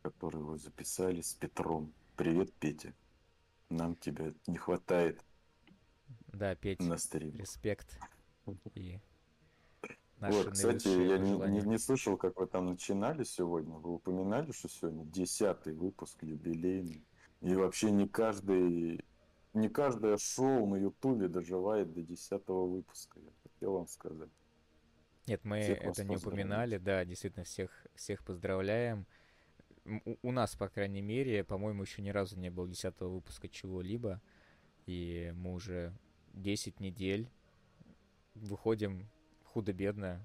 [0.00, 1.92] который вы записали с Петром.
[2.16, 2.94] Привет, Петя.
[3.68, 5.22] Нам тебя не хватает
[6.32, 7.40] Да, Петь, на стриме.
[7.40, 7.98] респект.
[8.74, 8.98] И
[10.18, 13.74] наши Вот, кстати, я не, не- не слышал, как вы там начинали сегодня.
[13.74, 17.04] Вы упоминали, что сегодня десятый выпуск юбилейный.
[17.42, 19.04] И вообще не каждый,
[19.56, 23.18] не каждое шоу на Ютубе доживает до десятого выпуска.
[23.20, 24.30] Я хотел вам сказать.
[25.26, 29.06] Нет, мы Всех это не упоминали, да, действительно, всех, всех поздравляем.
[29.84, 34.20] У, у нас, по крайней мере, по-моему, еще ни разу не было десятого выпуска чего-либо.
[34.86, 35.92] И мы уже
[36.34, 37.28] 10 недель
[38.34, 39.08] выходим
[39.44, 40.24] худо-бедно,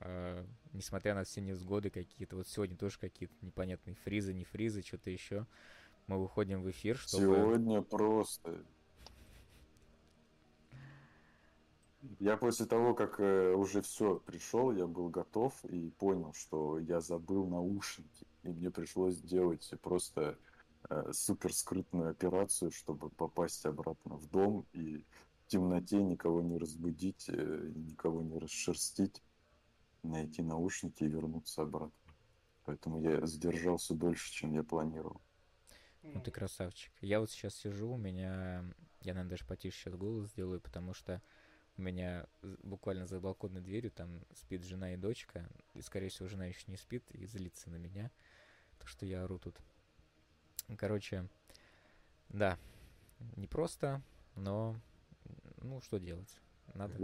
[0.00, 2.36] а, несмотря на все невзгоды какие-то.
[2.36, 5.46] Вот сегодня тоже какие-то непонятные фризы, не фризы, что-то еще.
[6.06, 7.22] Мы выходим в эфир, чтобы...
[7.24, 8.62] Сегодня просто...
[12.20, 17.00] Я после того, как э, уже все пришел, я был готов и понял, что я
[17.00, 18.26] забыл наушники.
[18.42, 20.38] И мне пришлось сделать просто
[20.90, 27.24] э, супер скрытную операцию, чтобы попасть обратно в дом и в темноте никого не разбудить,
[27.28, 29.22] э, никого не расшерстить,
[30.02, 31.92] найти наушники и вернуться обратно.
[32.66, 35.22] Поэтому я задержался дольше, чем я планировал.
[36.12, 36.92] Ну ты красавчик.
[37.00, 38.64] Я вот сейчас сижу, у меня...
[39.00, 41.22] Я, наверное, даже потише сейчас голос сделаю, потому что
[41.76, 42.26] у меня
[42.62, 45.48] буквально за балконной дверью там спит жена и дочка.
[45.74, 48.10] И, скорее всего, жена еще не спит и злится на меня.
[48.78, 49.58] То, что я ору тут.
[50.76, 51.28] Короче,
[52.28, 52.58] да.
[53.36, 54.02] Непросто,
[54.36, 54.76] но...
[55.62, 56.38] Ну, что делать?
[56.74, 56.98] Надо...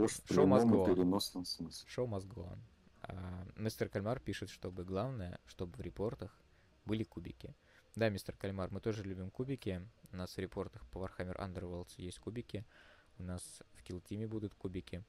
[0.87, 1.89] Переносном смысле.
[1.89, 2.59] Шоу must go on.
[3.03, 6.39] А, мистер Кальмар пишет, чтобы главное, чтобы в репортах
[6.85, 7.55] были кубики.
[7.97, 9.85] Да, мистер Кальмар, мы тоже любим кубики.
[10.13, 12.65] У нас в репортах по Warhammer Underworlds есть кубики.
[13.19, 15.05] У нас в Team будут кубики.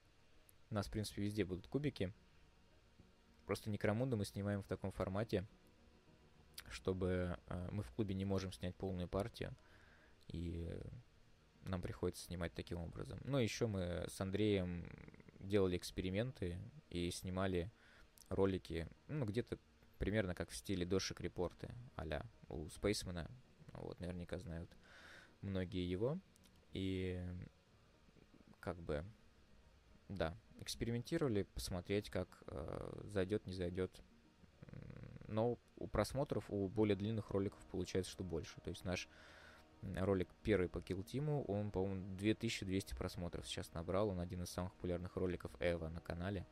[0.71, 2.11] У нас, в принципе, везде будут кубики.
[3.45, 5.45] Просто Некромунду мы снимаем в таком формате,
[6.69, 9.55] чтобы э, мы в клубе не можем снять полную партию.
[10.27, 10.67] И
[11.61, 13.19] нам приходится снимать таким образом.
[13.23, 14.89] Ну, еще мы с Андреем
[15.39, 16.57] делали эксперименты
[16.89, 17.71] и снимали
[18.29, 19.59] ролики, ну, где-то
[20.01, 23.29] примерно как в стиле дошик репорты а у Спейсмена.
[23.73, 24.75] Вот, наверняка знают
[25.41, 26.17] многие его.
[26.73, 27.23] И
[28.59, 29.05] как бы,
[30.09, 34.01] да, экспериментировали, посмотреть, как э, зайдет, не зайдет.
[35.27, 38.59] Но у просмотров, у более длинных роликов получается, что больше.
[38.61, 39.07] То есть наш
[39.83, 44.09] ролик первый по Team, он, по-моему, 2200 просмотров сейчас набрал.
[44.09, 46.47] Он один из самых популярных роликов Эва на канале.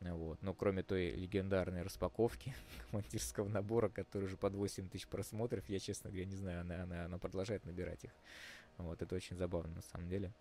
[0.00, 0.40] Вот.
[0.42, 2.54] Но кроме той легендарной распаковки
[2.90, 7.04] командирского набора, который уже под 8 тысяч просмотров, я, честно говоря, не знаю, она, она,
[7.04, 8.10] она продолжает набирать их.
[8.78, 10.32] Вот, это очень забавно на самом деле.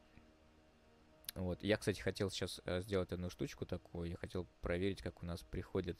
[1.36, 1.62] Вот.
[1.62, 4.10] Я, кстати, хотел сейчас э, сделать одну штучку такую.
[4.10, 6.00] Я хотел проверить, как у нас приходит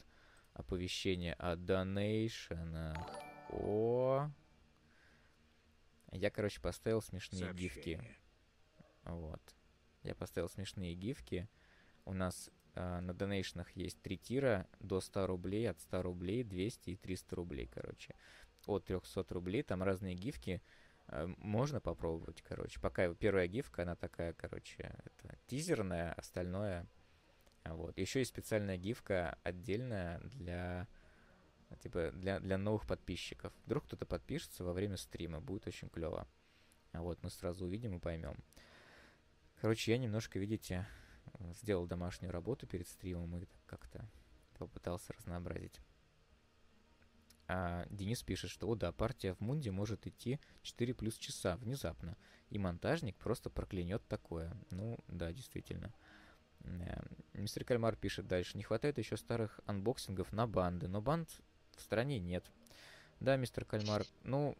[0.54, 2.96] оповещение о донейшенах.
[3.50, 4.30] О,
[6.12, 8.02] я, короче, поставил смешные гифки.
[9.04, 9.40] Вот.
[10.02, 11.48] Я поставил смешные гифки.
[12.04, 16.96] У нас на донейшнах есть три тира до 100 рублей, от 100 рублей, 200 и
[16.96, 18.14] 300 рублей, короче.
[18.66, 20.62] От 300 рублей, там разные гифки.
[21.08, 22.80] Э, можно попробовать, короче.
[22.80, 26.86] Пока первая гифка, она такая, короче, это тизерная, остальное...
[27.64, 27.98] а, Вот.
[27.98, 30.86] Еще есть специальная гифка отдельная для
[31.82, 33.52] типа для, для новых подписчиков.
[33.64, 36.26] Вдруг кто-то подпишется во время стрима, будет очень клево.
[36.92, 38.36] Вот мы сразу увидим и поймем.
[39.60, 40.99] Короче, я немножко, видите, э,
[41.54, 44.06] сделал домашнюю работу перед стримом и как-то
[44.58, 45.80] попытался разнообразить.
[47.48, 52.16] А Денис пишет, что, о да, партия в Мунде может идти 4 плюс часа внезапно,
[52.48, 54.52] и монтажник просто проклянет такое.
[54.70, 55.92] Ну, да, действительно.
[56.60, 57.02] Э,
[57.32, 61.28] Мистер Кальмар пишет дальше, не хватает еще старых анбоксингов на банды, но банд
[61.76, 62.44] в стране нет.
[63.18, 64.56] Да, мистер Кальмар, ну,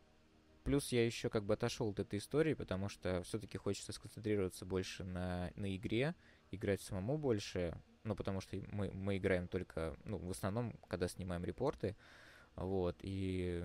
[0.65, 5.05] плюс я еще как бы отошел от этой истории, потому что все-таки хочется сконцентрироваться больше
[5.05, 6.15] на, на игре,
[6.51, 11.45] играть самому больше, ну, потому что мы, мы играем только, ну, в основном, когда снимаем
[11.45, 11.97] репорты,
[12.57, 13.65] вот, и,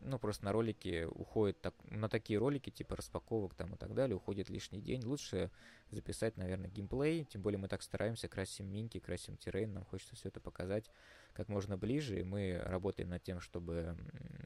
[0.00, 4.16] ну, просто на ролики уходит, так, на такие ролики, типа распаковок там и так далее,
[4.16, 5.04] уходит лишний день.
[5.04, 5.50] Лучше
[5.90, 10.28] записать, наверное, геймплей, тем более мы так стараемся, красим минки, красим террейн, нам хочется все
[10.28, 10.90] это показать
[11.32, 13.96] как можно ближе, и мы работаем над тем, чтобы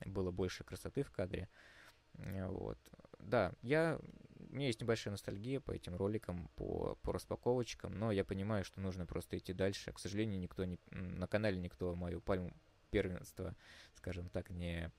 [0.04, 1.48] было больше красоты в кадре.
[2.14, 2.78] Э, Вот.
[3.20, 3.98] Да, я...
[4.54, 8.80] У меня есть небольшая ностальгия по этим роликам, по, по распаковочкам, но я понимаю, что
[8.80, 9.92] нужно просто идти дальше.
[9.92, 10.78] К сожалению, никто не...
[10.92, 12.52] На канале никто мою пальму
[12.90, 13.56] первенства,
[13.94, 14.92] скажем так, не...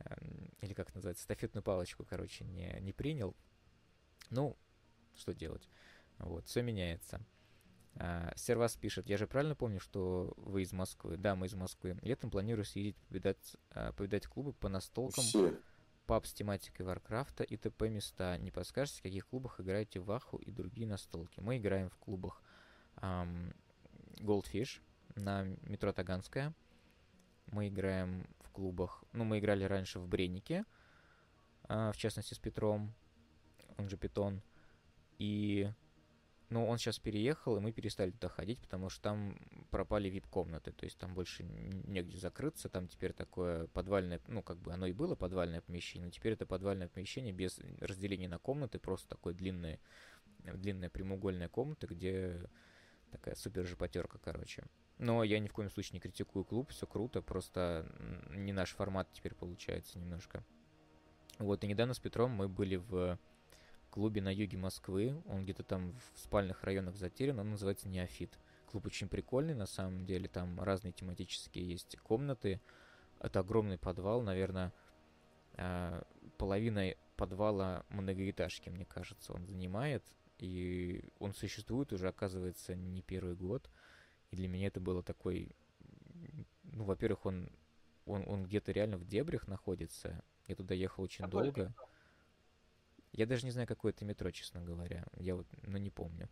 [0.00, 3.36] эм, Или как называется, стафетную палочку, короче, не, не принял.
[4.30, 4.58] Ну,
[5.14, 5.68] что делать?
[6.18, 7.24] Вот, все меняется.
[7.94, 11.16] А, Сервас пишет, я же правильно помню, что вы из Москвы?
[11.16, 11.96] Да, мы из Москвы.
[12.02, 15.54] Летом планирую съездить повидать, а, повидать клубы по настолкам, Все.
[16.08, 17.90] Паб с тематикой Варкрафта и т.п.
[17.90, 18.38] места.
[18.38, 21.38] Не подскажете, в каких клубах играете в Ваху и другие настолки?
[21.40, 22.42] Мы играем в клубах
[22.96, 23.52] ам,
[24.16, 24.80] Goldfish
[25.16, 26.54] на метро Таганская.
[27.48, 29.04] Мы играем в клубах...
[29.12, 30.64] Ну, мы играли раньше в Бреннике,
[31.64, 32.94] а, в частности с Петром,
[33.76, 34.40] он же Питон.
[35.18, 35.70] И
[36.50, 39.38] ну, он сейчас переехал, и мы перестали туда ходить, потому что там
[39.70, 44.72] пропали вип-комнаты, то есть там больше негде закрыться, там теперь такое подвальное, ну, как бы
[44.72, 49.08] оно и было подвальное помещение, но теперь это подвальное помещение без разделения на комнаты, просто
[49.08, 49.78] такое длинное,
[50.38, 52.48] длинная прямоугольная комната, где
[53.10, 54.64] такая супер жопотерка, короче.
[54.96, 57.86] Но я ни в коем случае не критикую клуб, все круто, просто
[58.30, 60.44] не наш формат теперь получается немножко.
[61.38, 63.18] Вот, и недавно с Петром мы были в
[63.98, 65.20] клубе на юге Москвы.
[65.26, 67.40] Он где-то там в спальных районах затерян.
[67.40, 68.38] Он называется Неофит.
[68.66, 70.28] Клуб очень прикольный, на самом деле.
[70.28, 72.60] Там разные тематические есть комнаты.
[73.18, 74.72] Это огромный подвал, наверное,
[75.54, 76.04] а,
[76.36, 80.04] половина подвала многоэтажки, мне кажется, он занимает.
[80.38, 83.68] И он существует уже, оказывается, не первый год.
[84.30, 85.56] И для меня это было такой...
[86.62, 87.50] Ну, во-первых, он,
[88.06, 90.22] он, он где-то реально в дебрях находится.
[90.46, 91.74] Я туда ехал очень Какое долго.
[93.12, 95.04] Я даже не знаю, какое это метро, честно говоря.
[95.16, 96.28] Я вот, ну, не помню.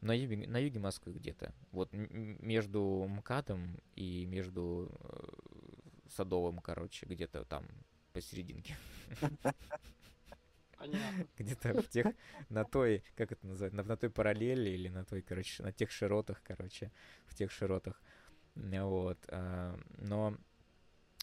[0.00, 1.54] На юге, на юге Москвы где-то.
[1.72, 7.66] Вот между МКАДом и между э, Садовым, короче, где-то там
[8.12, 8.76] посерединке.
[11.38, 12.06] Где-то в тех,
[12.50, 15.90] на той, как это называть, на, на той параллели или на той, короче, на тех
[15.90, 16.92] широтах, короче,
[17.26, 18.00] в тех широтах.
[18.54, 19.18] Вот.
[19.28, 20.36] а, Но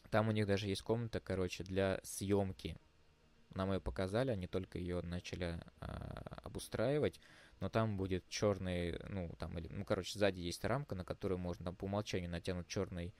[0.09, 2.77] там у них даже есть комната, короче, для съемки.
[3.55, 7.19] Нам ее показали, они только ее начали а, обустраивать,
[7.59, 11.65] но там будет черный, ну, там, или, ну, короче, сзади есть рамка, на которую можно
[11.65, 13.13] там по умолчанию натянуть черный,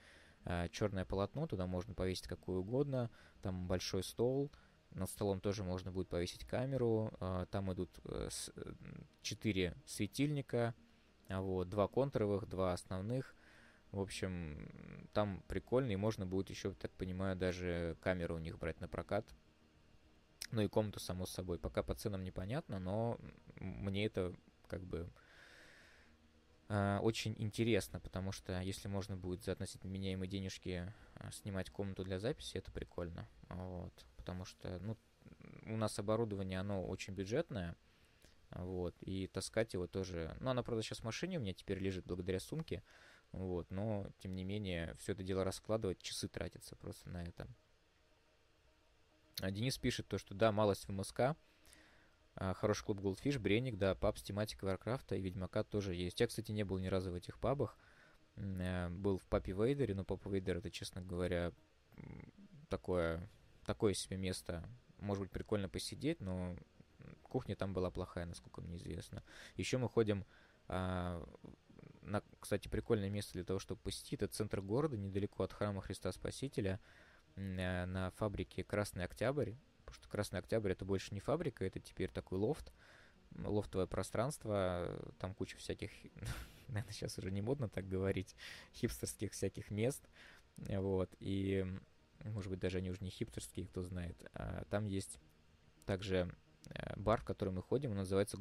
[0.71, 3.09] черное полотно, туда можно повесить какое угодно,
[3.41, 4.51] там большой стол,
[4.95, 8.29] над столом тоже можно будет повесить камеру, а, там идут э,
[9.21, 10.75] четыре светильника,
[11.29, 13.35] а вот, два контуровых, два основных,
[13.91, 18.81] в общем, там прикольно, и можно будет еще, так понимаю, даже камеру у них брать
[18.81, 19.25] на прокат.
[20.53, 21.57] Ну и комнату, само собой.
[21.57, 23.17] Пока по ценам непонятно, но
[23.55, 24.35] мне это
[24.67, 25.09] как бы
[26.69, 32.03] а, очень интересно, потому что если можно будет за относительно меняемые денежки а, снимать комнату
[32.03, 33.27] для записи, это прикольно.
[33.49, 33.93] Вот.
[34.15, 34.95] Потому что, ну,
[35.65, 37.75] у нас оборудование, оно очень бюджетное,
[38.51, 40.37] вот, и таскать его тоже...
[40.39, 42.83] Ну, оно, правда, сейчас в машине у меня теперь лежит благодаря сумке,
[43.31, 47.47] вот, но, тем не менее, все это дело раскладывать, часы тратятся просто на это.
[49.41, 51.35] А Денис пишет то, что да, малость в МСК,
[52.35, 56.19] а, хороший клуб Goldfish, Бреник, да, паб с тематикой Варкрафта и Ведьмака тоже есть.
[56.19, 57.77] Я, кстати, не был ни разу в этих пабах.
[58.35, 61.51] Э, Был в Папе Вейдере, но Папа Вейдер это, честно говоря,
[62.69, 63.29] такое,
[63.65, 64.67] такое себе место.
[64.99, 66.55] Может быть, прикольно посидеть, но
[67.21, 69.23] кухня там была плохая, насколько мне известно.
[69.55, 70.25] Еще мы ходим
[70.67, 71.23] а,
[72.01, 74.13] на, кстати, прикольное место для того, чтобы посетить.
[74.13, 76.79] Это центр города, недалеко от храма Христа Спасителя,
[77.35, 79.53] на фабрике Красный Октябрь.
[79.85, 82.73] Потому что Красный Октябрь это больше не фабрика, это теперь такой лофт,
[83.37, 85.91] лофтовое пространство, э, там куча всяких,
[86.67, 88.35] наверное, сейчас уже не модно так говорить,
[88.73, 90.07] хипстерских всяких мест,
[90.67, 91.65] э, вот, и,
[92.23, 94.17] может быть, даже они уже не хипстерские, кто знает.
[94.33, 95.19] А Там есть
[95.85, 96.33] также
[96.69, 98.37] э, бар, в который мы ходим, он называется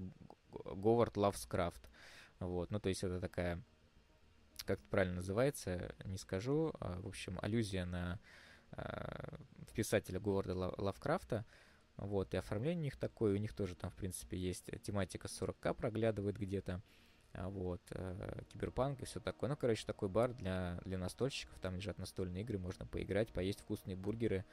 [0.51, 1.89] Говард Craft.
[2.41, 3.63] Вот, ну, то есть это такая,
[4.65, 8.19] как это правильно называется, не скажу, а, в общем, аллюзия на
[8.73, 11.45] в писателя Говарда Ла- Лавкрафта,
[11.97, 15.75] вот, и оформление у них такое, у них тоже там, в принципе, есть тематика 40к
[15.75, 16.81] проглядывает где-то,
[17.35, 19.51] а, вот, э, киберпанк и все такое.
[19.51, 23.97] Ну, короче, такой бар для, для настольщиков, там лежат настольные игры, можно поиграть, поесть вкусные
[23.97, 24.45] бургеры,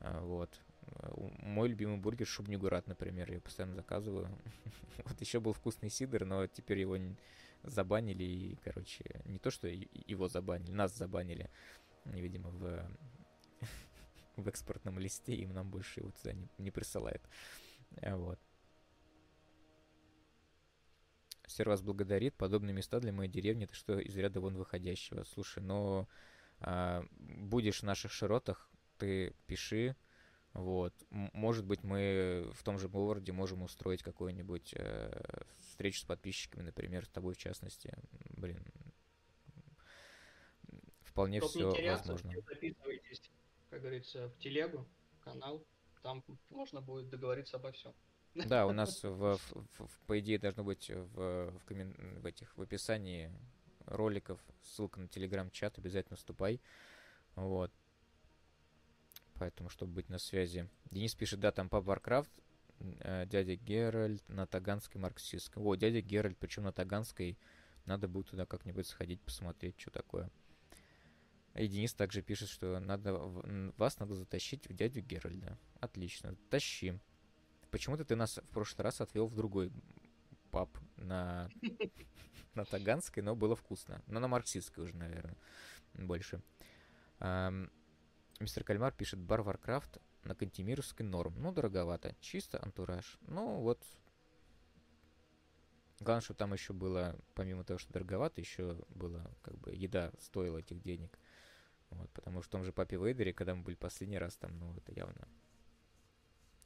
[0.00, 0.50] вот.
[0.82, 4.28] Э, Мой любимый бургер Шубнигурат, например, я постоянно заказываю.
[5.04, 6.96] Вот еще был вкусный сидр, но теперь его
[7.62, 11.50] забанили, и, короче, не то, что его забанили, нас забанили,
[12.04, 12.86] видимо, в,
[14.36, 17.22] в экспортном листе, и нам больше его туда не, не присылает.
[18.02, 18.38] А, Вот.
[21.46, 22.34] Сер вас благодарит.
[22.34, 25.24] Подобные места для моей деревни, это что из ряда вон выходящего.
[25.24, 26.08] Слушай, но
[26.60, 29.96] а, будешь в наших широтах, ты пиши.
[30.54, 30.94] Вот.
[31.10, 37.06] Может быть, мы в том же городе можем устроить какую-нибудь э, встречу с подписчиками, например,
[37.06, 37.94] с тобой в частности.
[38.36, 38.62] Блин.
[41.00, 42.32] Вполне Чтоб все возможно.
[42.46, 43.30] записывайтесь,
[43.72, 44.86] как говорится, в телегу,
[45.24, 45.66] канал.
[46.02, 47.94] Там можно будет договориться обо всем.
[48.34, 51.96] Да, у нас в, в, в, по идее должно быть в, в, коммен...
[52.20, 53.32] в этих в описании
[53.86, 56.60] роликов ссылка на телеграм-чат, обязательно вступай.
[57.34, 57.72] Вот.
[59.36, 60.68] Поэтому, чтобы быть на связи.
[60.90, 62.28] Денис пишет, да, там пап Warcraft,
[63.00, 65.62] э, дядя Геральт на таганской марксистской.
[65.62, 67.38] О, дядя Геральт, причем на таганской.
[67.86, 70.30] Надо будет туда как-нибудь сходить, посмотреть, что такое.
[71.54, 73.14] И Денис также пишет, что надо
[73.76, 75.58] вас надо затащить в дядю Геральда.
[75.80, 76.98] Отлично, тащи.
[77.70, 79.70] Почему-то ты нас в прошлый раз отвел в другой
[80.50, 81.50] паб на,
[82.54, 84.02] на Таганской, но было вкусно.
[84.06, 85.36] Но на марксистской уже, наверное,
[85.94, 86.42] больше.
[88.40, 91.34] Мистер Кальмар пишет, бар Warcraft на Кантемировской норм.
[91.36, 92.14] Ну, дороговато.
[92.20, 93.18] Чисто антураж.
[93.22, 93.82] Ну, вот.
[96.00, 100.58] Главное, что там еще было, помимо того, что дороговато, еще было, как бы, еда стоила
[100.58, 101.16] этих денег.
[101.92, 104.74] Вот, потому что в том же Папе Вейдере, когда мы были последний раз, там, ну,
[104.76, 105.28] это явно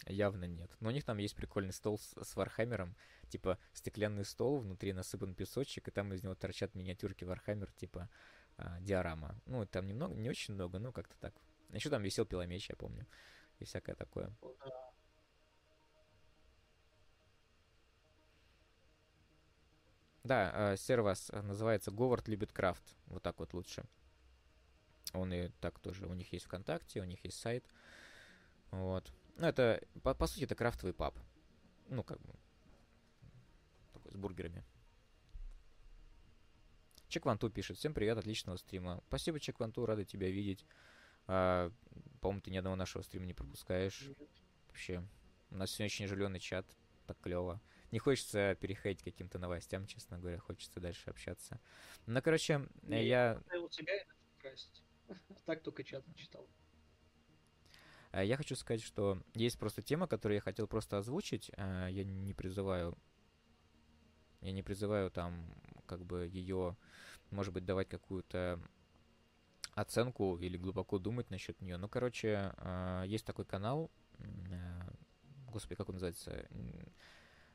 [0.07, 0.71] Явно нет.
[0.81, 2.95] Но у них там есть прикольный стол с, с Вархаммером.
[3.29, 8.09] Типа стеклянный стол, внутри насыпан песочек, и там из него торчат миниатюрки Вархаммер, типа
[8.57, 9.41] а, диорама.
[9.47, 11.35] Ну, там немного, не очень много, ну, как-то так.
[11.71, 13.07] Еще там висел пиломеч, я помню.
[13.59, 14.33] И всякое такое.
[20.23, 22.83] Да, э, сервас называется Говард любит крафт.
[23.07, 23.85] Вот так вот лучше.
[25.13, 26.07] Он и так тоже.
[26.07, 27.65] У них есть ВКонтакте, у них есть сайт.
[28.71, 29.13] Вот.
[29.37, 31.19] Ну, это, по, по сути, это крафтовый паб.
[31.89, 32.35] Ну, как бы,
[33.93, 34.65] такой, с бургерами.
[37.09, 37.77] Чекванту пишет.
[37.77, 39.03] Всем привет, отличного стрима.
[39.09, 40.67] Спасибо, Чекванту, рады тебя видеть.
[41.29, 41.71] А,
[42.21, 44.11] по-моему, ты ни одного нашего стрима не пропускаешь.
[44.69, 45.07] Вообще.
[45.51, 46.67] У нас сегодня очень оживленный чат.
[47.07, 47.61] Так клево.
[47.93, 50.39] Не хочется переходить к каким-то новостям, честно говоря.
[50.39, 51.61] Хочется дальше общаться.
[52.07, 52.99] Ну, короче, я...
[52.99, 53.43] я...
[55.45, 56.49] Так только чат читал.
[58.13, 61.51] А я хочу сказать, что есть просто тема, которую я хотел просто озвучить.
[61.57, 62.97] А, я не призываю...
[64.41, 65.55] Я не призываю там
[65.87, 66.77] как бы ее,
[67.31, 68.61] может быть, давать какую-то
[69.75, 71.77] оценку или глубоко думать насчет нее.
[71.77, 73.91] Ну, короче, а, есть такой канал,
[75.49, 76.49] господи, как он называется?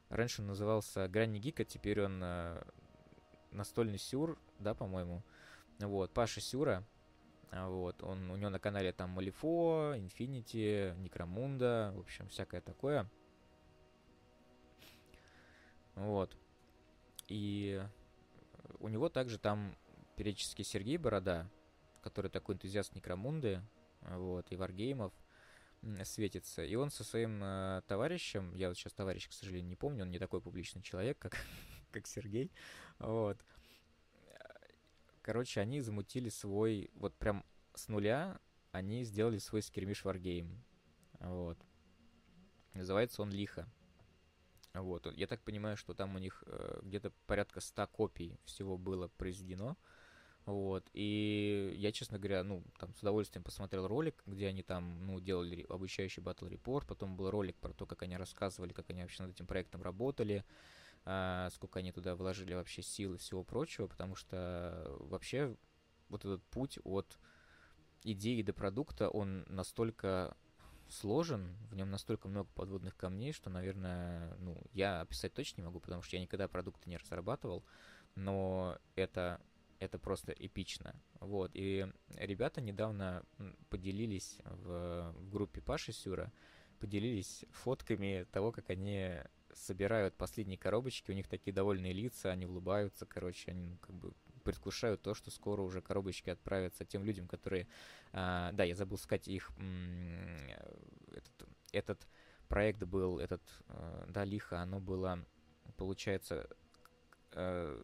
[0.09, 2.23] Раньше он назывался Грани Гика, теперь он
[3.51, 5.23] настольный сюр, да, по-моему.
[5.79, 6.85] Вот, Паша Сюра,
[7.51, 13.09] вот, он, у него на канале там Малифо, Инфинити, Некромунда, в общем, всякое такое.
[15.95, 16.37] Вот.
[17.27, 17.83] И
[18.79, 19.75] у него также там
[20.15, 21.49] периодически Сергей Борода,
[22.01, 23.61] который такой энтузиаст Некромунды,
[24.01, 25.13] вот, и варгеймов,
[26.03, 26.63] светится.
[26.63, 30.11] И он со своим э, товарищем, я вот сейчас товарищ, к сожалению, не помню, он
[30.11, 31.35] не такой публичный человек, как,
[31.91, 32.51] как Сергей,
[32.99, 33.43] вот,
[35.21, 37.45] Короче, они замутили свой, вот прям
[37.75, 38.39] с нуля
[38.71, 40.63] они сделали свой скермиш варгейм.
[41.19, 41.57] Вот.
[42.73, 43.67] Называется он Лихо.
[44.73, 45.05] Вот.
[45.17, 49.77] Я так понимаю, что там у них э, где-то порядка 100 копий всего было произведено.
[50.45, 50.89] Вот.
[50.93, 55.65] И я, честно говоря, ну, там с удовольствием посмотрел ролик, где они там, ну, делали
[55.69, 56.87] обучающий батл репорт.
[56.87, 60.45] Потом был ролик про то, как они рассказывали, как они вообще над этим проектом работали
[61.05, 65.55] а, сколько они туда вложили вообще сил и всего прочего, потому что вообще
[66.09, 67.19] вот этот путь от
[68.03, 70.35] идеи до продукта, он настолько
[70.89, 75.79] сложен, в нем настолько много подводных камней, что, наверное, ну, я описать точно не могу,
[75.79, 77.63] потому что я никогда продукты не разрабатывал,
[78.15, 79.41] но это,
[79.79, 80.93] это просто эпично.
[81.19, 81.87] Вот, и
[82.17, 83.23] ребята недавно
[83.69, 86.31] поделились в, в группе Паши Сюра,
[86.79, 89.21] поделились фотками того, как они
[89.53, 94.13] собирают последние коробочки, у них такие довольные лица, они улыбаются, короче, они ну, как бы
[94.43, 97.67] предвкушают то, что скоро уже коробочки отправятся тем людям, которые...
[98.11, 99.51] А, да, я забыл сказать их...
[101.11, 102.07] Этот, этот
[102.47, 105.23] проект был, этот, а, да, лихо, оно было,
[105.77, 106.49] получается,
[107.31, 107.81] а,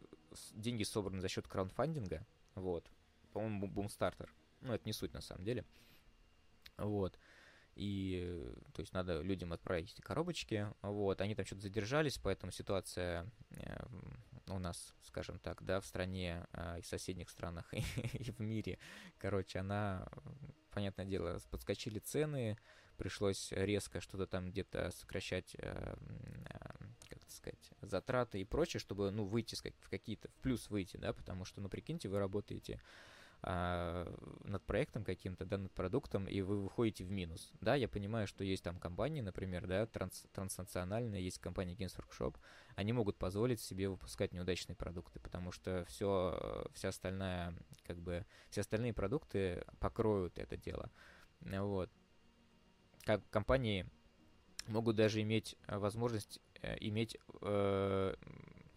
[0.52, 2.90] деньги собраны за счет краундфандинга, вот,
[3.32, 4.28] по-моему, Boomstarter,
[4.60, 5.64] ну, это не суть на самом деле,
[6.76, 7.18] вот,
[7.78, 13.30] и, то есть, надо людям отправить эти коробочки, вот, они там что-то задержались, поэтому ситуация
[13.50, 13.86] э,
[14.48, 18.78] у нас, скажем так, да, в стране э, и в соседних странах и, в мире,
[19.18, 20.08] короче, она,
[20.72, 22.58] понятное дело, подскочили цены,
[22.96, 25.94] пришлось резко что-то там где-то сокращать, э,
[27.08, 31.44] как сказать, затраты и прочее, чтобы, ну, выйти в какие-то, в плюс выйти, да, потому
[31.44, 32.80] что, ну, прикиньте, вы работаете
[33.42, 34.12] а,
[34.44, 37.52] над проектом каким-то, да, над продуктом, и вы выходите в минус.
[37.60, 42.36] Да, я понимаю, что есть там компании, например, да, транс транснациональные, есть компания Games Workshop,
[42.74, 47.54] они могут позволить себе выпускать неудачные продукты, потому что все, вся остальная,
[47.86, 50.90] как бы, все остальные продукты покроют это дело.
[51.40, 51.90] Вот.
[53.04, 53.88] Как компании
[54.68, 58.14] могут даже иметь э, возможность э, иметь, э,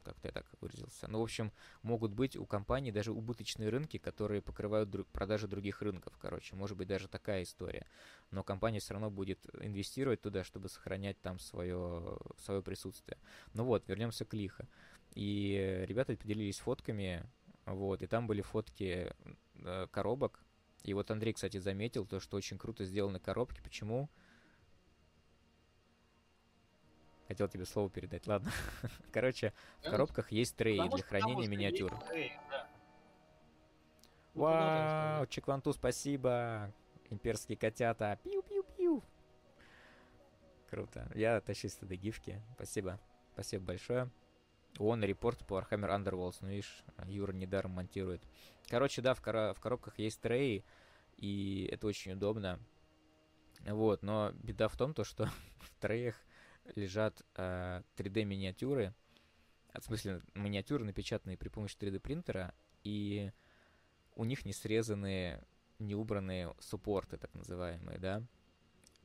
[0.01, 4.41] как-то я так выразился, ну, в общем, могут быть у компаний даже убыточные рынки, которые
[4.41, 7.85] покрывают друг, продажи других рынков, короче, может быть даже такая история.
[8.31, 13.17] Но компания все равно будет инвестировать туда, чтобы сохранять там свое, свое присутствие.
[13.53, 14.67] Ну вот, вернемся к лихо.
[15.13, 17.23] И ребята поделились фотками,
[17.65, 19.13] вот, и там были фотки
[19.55, 20.43] э, коробок.
[20.83, 23.61] И вот Андрей, кстати, заметил то, что очень круто сделаны коробки.
[23.61, 24.09] Почему?
[27.31, 28.51] Хотел тебе слово передать, ладно.
[29.13, 31.93] Короче, в коробках есть треи для хранения миниатюр.
[34.33, 36.73] Ну, Вау, Чекванту, спасибо.
[37.09, 38.19] Имперские котята.
[38.25, 39.01] Пиу-пиу-пиу.
[40.69, 41.09] Круто.
[41.15, 42.41] Я тащусь туда гифки.
[42.55, 42.99] Спасибо.
[43.31, 44.11] Спасибо большое.
[44.77, 46.39] Он репорт по Warhammer Underworlds.
[46.41, 48.21] Ну, видишь, Юра недаром монтирует.
[48.67, 50.65] Короче, да, в, кор- в коробках есть треи,
[51.15, 52.59] и это очень удобно.
[53.61, 55.27] Вот, но беда в том, то, что
[55.59, 56.17] в треях
[56.75, 58.93] лежат э, 3D-миниатюры,
[59.73, 62.53] в смысле миниатюры, напечатанные при помощи 3D-принтера,
[62.83, 63.31] и
[64.15, 65.43] у них не срезанные,
[65.79, 68.23] не убранные суппорты, так называемые, да.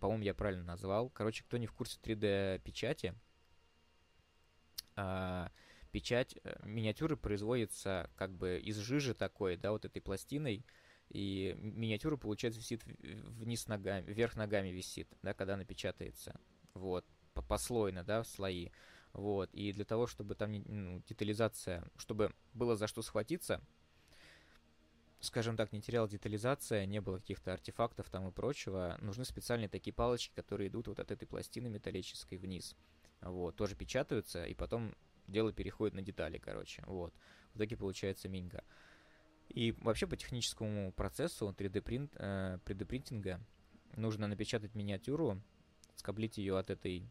[0.00, 1.08] По-моему, я правильно назвал.
[1.10, 3.14] Короче, кто не в курсе 3D-печати,
[4.96, 5.48] э,
[5.92, 10.64] печать, миниатюры производятся как бы из жижи такой, да, вот этой пластиной,
[11.08, 16.38] и миниатюра, получается, висит вниз ногами, вверх ногами висит, да, когда напечатается.
[16.74, 17.06] Вот
[17.42, 18.70] послойно, да, в слои.
[19.12, 23.62] Вот, и для того, чтобы там ну, детализация, чтобы было за что схватиться,
[25.20, 29.94] скажем так, не теряла детализация, не было каких-то артефактов там и прочего, нужны специальные такие
[29.94, 32.76] палочки, которые идут вот от этой пластины металлической вниз.
[33.22, 34.94] Вот, тоже печатаются, и потом
[35.26, 36.82] дело переходит на детали, короче.
[36.86, 37.14] Вот.
[37.52, 38.64] В итоге получается минька.
[39.48, 43.40] И вообще по техническому процессу 3D, принт, э, 3D принтинга
[43.96, 45.40] нужно напечатать миниатюру,
[45.94, 47.08] скоблить ее от этой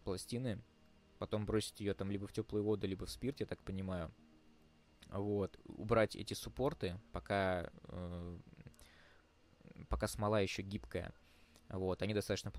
[0.00, 0.62] пластины,
[1.18, 4.12] потом бросить ее там либо в теплую воду, либо в спирт, я так понимаю.
[5.08, 8.38] Вот, убрать эти суппорты, пока, э,
[9.88, 11.12] пока смола еще гибкая.
[11.68, 12.52] Вот, они достаточно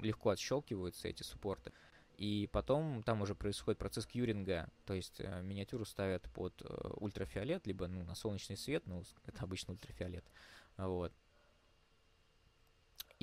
[0.00, 1.72] легко отщелкиваются, эти суппорты.
[2.16, 7.66] И потом там уже происходит процесс кьюринга, то есть э, миниатюру ставят под э, ультрафиолет,
[7.66, 10.24] либо ну, на солнечный свет, ну, это обычно ультрафиолет.
[10.76, 11.12] Вот.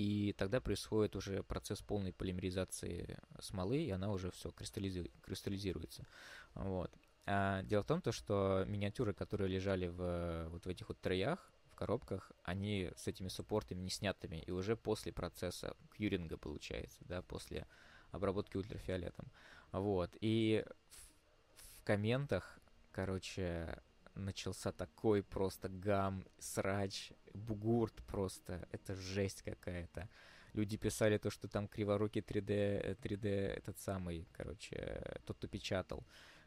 [0.01, 6.07] И тогда происходит уже процесс полной полимеризации смолы, и она уже все кристаллизи- кристаллизируется.
[6.55, 6.91] Вот.
[7.27, 11.51] А дело в том, то, что миниатюры, которые лежали в вот в этих вот троях,
[11.71, 17.21] в коробках, они с этими суппортами не снятыми, и уже после процесса кьюринга получается, да,
[17.21, 17.67] после
[18.09, 19.27] обработки ультрафиолетом.
[19.71, 20.17] Вот.
[20.19, 22.59] И в, в комментах,
[22.91, 23.83] короче,
[24.15, 28.67] начался такой просто гам, срач, бугурт просто.
[28.71, 30.09] Это жесть какая-то.
[30.53, 36.03] Люди писали то, что там криворукий 3D, 3D этот самый, короче, тот, кто печатал.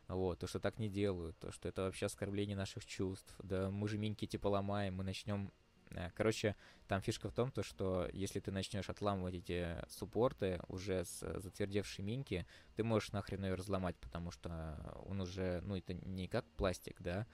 [0.08, 3.34] Вот, то, что так не делают, то, что это вообще оскорбление наших чувств.
[3.42, 5.50] Да мы же миньки типа ломаем, мы начнем
[5.94, 6.56] Э, короче,
[6.88, 12.04] там фишка в том, то, что если ты начнешь отламывать эти суппорты уже с затвердевшей
[12.04, 14.76] минки, ты можешь нахрен ее разломать, потому что
[15.06, 17.26] он уже, ну, это не как пластик, да,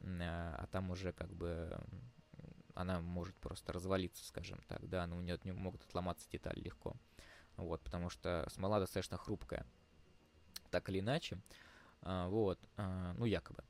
[0.00, 1.78] а там уже как бы
[2.78, 6.60] она может просто развалиться, скажем так, да, но у нее от нее могут отломаться детали
[6.60, 6.94] легко.
[7.56, 9.66] Вот, потому что смола достаточно хрупкая.
[10.70, 11.42] Так или иначе,
[12.02, 13.64] а, вот, а, ну, якобы.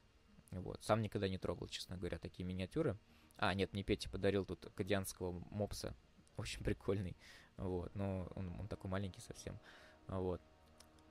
[0.51, 0.83] Вот.
[0.83, 2.99] Сам никогда не трогал, честно говоря, такие миниатюры.
[3.39, 5.95] А, нет, мне Петя подарил тут кадианского мопса.
[6.37, 7.17] Очень прикольный.
[7.57, 9.59] Вот, но он, он такой маленький совсем.
[10.07, 10.43] Вот.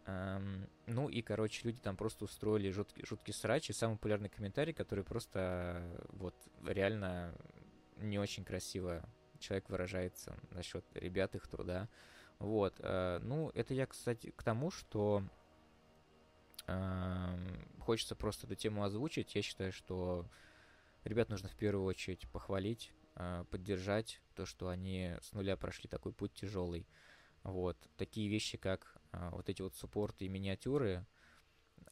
[0.06, 3.72] Эм, ну и, короче, люди там просто устроили жуткий, жуткий срач.
[3.72, 7.36] И самый популярный комментарий, который просто вот реально
[7.98, 9.08] не очень красиво
[9.40, 11.90] человек выражается насчет ребят их труда.
[12.40, 12.76] Вот.
[12.80, 15.24] Э, ну, это я, кстати, к тому, что
[16.68, 17.38] э,
[17.80, 19.36] хочется просто эту тему озвучить.
[19.36, 20.28] Я считаю, что
[21.08, 26.12] Ребят нужно в первую очередь похвалить, а, поддержать то, что они с нуля прошли такой
[26.12, 26.86] путь тяжелый.
[27.44, 27.78] Вот.
[27.96, 31.06] Такие вещи, как а, вот эти вот суппорты и миниатюры,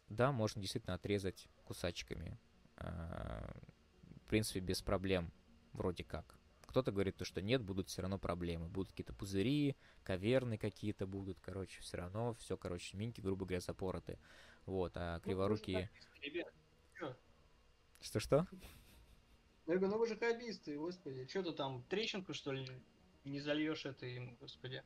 [0.09, 2.37] да, можно действительно отрезать кусачками.
[2.75, 5.31] В принципе, без проблем,
[5.75, 6.37] вроде как.
[6.67, 8.67] Кто-то говорит, то, что нет, будут все равно проблемы.
[8.67, 14.19] Будут какие-то пузыри, каверны какие-то будут, короче, все равно, все, короче, минки, грубо говоря, запороты.
[14.65, 15.89] Вот, а ну, криворукие...
[18.01, 18.47] Что-что?
[19.67, 21.25] Я говорю, ну вы же хоббисты, господи.
[21.27, 22.67] Что ты там, трещинку, что ли,
[23.23, 24.83] не зальешь это им, господи.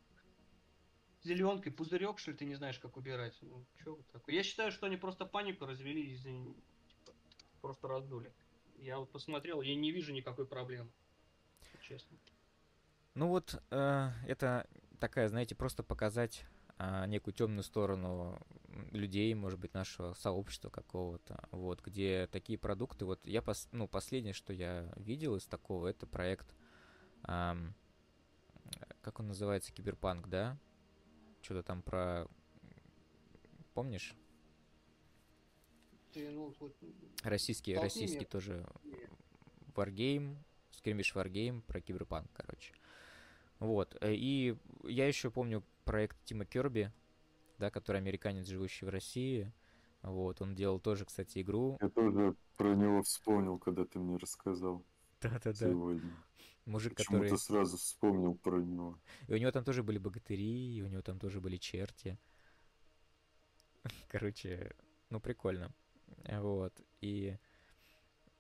[1.24, 3.38] Зеленкой, пузырек, что ли, ты не знаешь, как убирать.
[3.42, 4.36] Ну, что такое?
[4.36, 7.14] Я считаю, что они просто панику развели и типа,
[7.62, 8.32] просто раздули.
[8.82, 10.90] Я вот посмотрел, я не вижу никакой проблемы.
[11.82, 12.18] Честно.
[13.16, 14.68] Ну вот, э, это
[15.00, 16.46] такая, знаете, просто показать
[16.78, 18.40] а, некую темную сторону
[18.92, 24.34] людей, может быть, нашего сообщества какого-то, вот, где такие продукты, вот я, пос, ну, последнее,
[24.34, 26.56] что я видел из такого, это проект,
[27.24, 27.76] ам,
[29.02, 30.58] как он называется, Киберпанк, да?
[31.42, 32.28] Что-то там про,
[33.74, 34.16] помнишь?
[36.14, 36.54] Ты, ну,
[37.24, 38.66] Российский, российский тоже
[39.76, 40.38] Wargame,
[40.72, 42.74] скримиш Wargame про Киберпанк, короче.
[43.60, 43.96] Вот.
[44.02, 46.92] э, И я еще помню проект Тима Керби,
[47.58, 49.52] да, который американец, живущий в России.
[50.02, 51.78] Вот, он делал тоже, кстати, игру.
[51.82, 54.86] Я тоже про него вспомнил, когда ты мне рассказал
[55.22, 55.54] Да-да-да.
[55.54, 56.16] сегодня.
[56.66, 57.22] Мужик, который...
[57.22, 58.98] Почему-то сразу вспомнил про него.
[59.28, 62.18] И у него там тоже были богатыри, и у него там тоже были черти.
[64.08, 64.76] Короче,
[65.10, 65.74] ну прикольно.
[66.26, 66.74] Вот.
[67.02, 67.38] И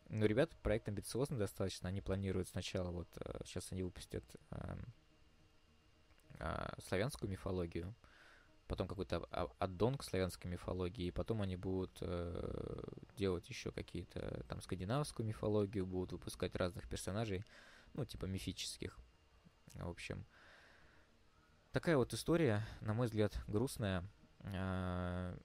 [0.10, 1.90] ну, ребят, проект амбициозный достаточно.
[1.90, 3.08] Они планируют сначала, вот
[3.46, 4.94] сейчас они выпустят эм,
[6.40, 7.94] а, славянскую мифологию,
[8.68, 9.18] потом какой-то
[9.60, 12.84] аддон к славянской мифологии, и потом они будут э,
[13.18, 17.44] делать еще какие-то там скандинавскую мифологию, будут выпускать разных персонажей,
[17.94, 18.98] ну, типа мифических.
[19.74, 20.26] В общем,
[21.72, 24.04] такая вот история, на мой взгляд, грустная.
[24.44, 25.38] А,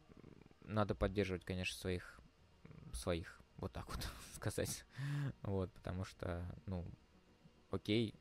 [0.64, 2.20] Надо поддерживать, конечно, своих,
[2.92, 4.84] своих, вот так вот сказать.
[5.42, 6.84] Вот, потому что, ну,
[7.70, 8.14] окей,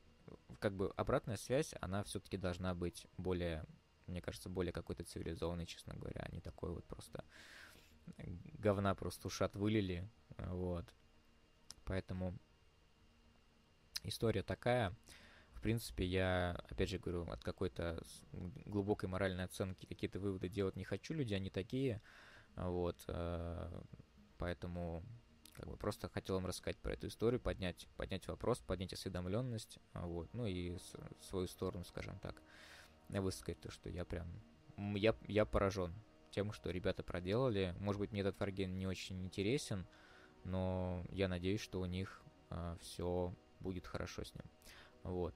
[0.58, 3.64] как бы обратная связь, она все-таки должна быть более,
[4.06, 7.24] мне кажется, более какой-то цивилизованной, честно говоря, а не такой вот просто
[8.58, 10.86] говна просто ушат вылили, вот.
[11.84, 12.36] Поэтому
[14.02, 14.94] история такая.
[15.52, 18.02] В принципе, я, опять же говорю, от какой-то
[18.66, 22.02] глубокой моральной оценки какие-то выводы делать не хочу, люди, они такие,
[22.56, 23.82] вот, э,
[24.38, 25.02] поэтому
[25.54, 30.06] как бы просто хотел вам рассказать про эту историю, поднять, поднять вопрос, поднять осведомленность, а,
[30.06, 30.76] вот, ну и
[31.20, 32.42] свою сторону, скажем так,
[33.08, 34.26] высказать то, что я прям,
[34.76, 35.94] я, я поражен
[36.30, 37.74] тем, что ребята проделали.
[37.78, 39.86] Может быть, мне этот Варген не очень интересен,
[40.42, 42.22] но я надеюсь, что у них
[42.80, 44.44] все будет хорошо с ним.
[45.04, 45.34] Вот.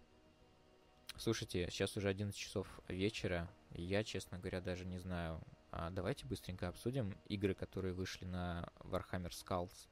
[1.16, 5.40] Слушайте, сейчас уже 11 часов вечера, я, честно говоря, даже не знаю.
[5.70, 9.88] А давайте быстренько обсудим игры, которые вышли на Warhammer Skulls.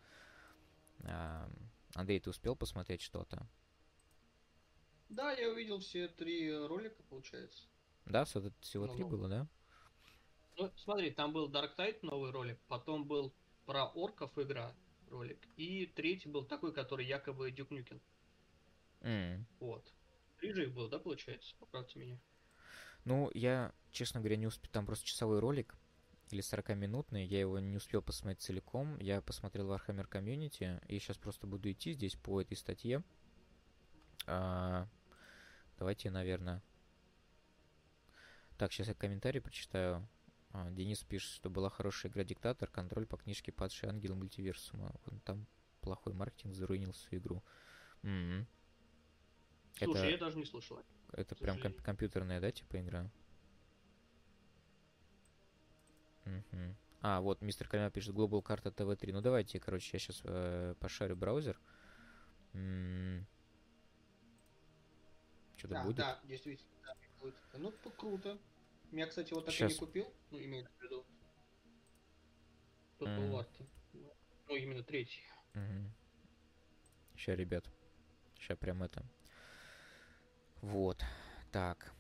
[1.95, 3.47] Андрей, ты успел посмотреть что-то?
[5.09, 7.65] Да, я увидел все три ролика, получается.
[8.07, 9.47] Да, всё- всего Ну, три было, да?
[10.57, 13.33] Ну, смотри, там был Dark Tide новый ролик, потом был
[13.67, 14.75] про орков игра
[15.11, 18.01] ролик, и третий был такой, который якобы Дюк Нюкин.
[19.03, 19.47] М.
[19.61, 19.93] Вот.
[20.39, 21.55] Три же их было, да, получается?
[21.61, 22.19] Поправьте меня.
[23.05, 24.71] Ну, я, честно говоря, не успел.
[24.71, 25.75] Там просто часовой ролик
[26.31, 27.25] или 40-минутный.
[27.27, 28.99] Я его не успел посмотреть целиком.
[28.99, 30.85] Я посмотрел Warhammer Community.
[30.87, 33.03] И сейчас просто буду идти здесь по этой статье.
[34.27, 34.87] А,
[35.79, 36.63] давайте, наверное...
[38.59, 40.07] Так, сейчас я комментарий прочитаю.
[40.51, 44.95] А, Денис пишет, что была хорошая игра Диктатор, контроль по книжке Падший ангел мультиверсума.
[45.05, 45.47] Вот там
[45.81, 47.43] плохой маркетинг заруинил всю игру.
[48.03, 48.47] М.
[49.79, 50.81] Слушай, Это- я даже не слышал.
[51.13, 53.11] Это прям ком- компьютерная, да, типа игра?
[56.27, 56.77] Мгм.
[57.03, 59.13] А, вот мистер Кальмар пишет Global карта ТВ3.
[59.13, 61.59] Ну давайте, короче, я сейчас пошарю браузер.
[65.57, 65.97] Что-то Да, будет?
[65.97, 66.69] да, действительно.
[66.85, 67.35] да, будет.
[67.55, 68.39] Ну, круто.
[68.93, 69.73] Я, кстати, вот так и Щас.
[69.73, 71.07] не купил, ну, имеется в виду.
[72.99, 73.31] Тот Мгм.
[73.31, 73.47] был.
[74.49, 75.23] Ну, именно третий.
[77.15, 77.65] Сейчас, ребят.
[78.39, 79.05] Сейчас прям это.
[80.61, 81.03] Вот.
[81.53, 81.93] Так.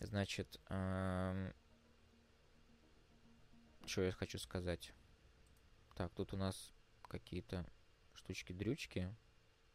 [0.00, 0.60] Значит,
[3.92, 4.94] что я хочу сказать?
[5.96, 6.72] Так, тут у нас
[7.02, 7.66] какие-то
[8.14, 9.14] штучки-дрючки.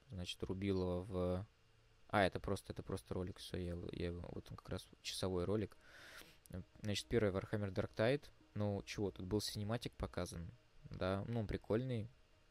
[0.10, 1.48] Значит, Рубилова в...
[2.08, 5.78] А, это просто, это просто ролик, все, я, я вот он как раз часовой ролик.
[6.82, 8.28] Значит, первый Warhammer Dark Tide.
[8.56, 10.50] Ну, чего, тут был синематик показан,
[10.90, 12.10] да, ну, прикольный,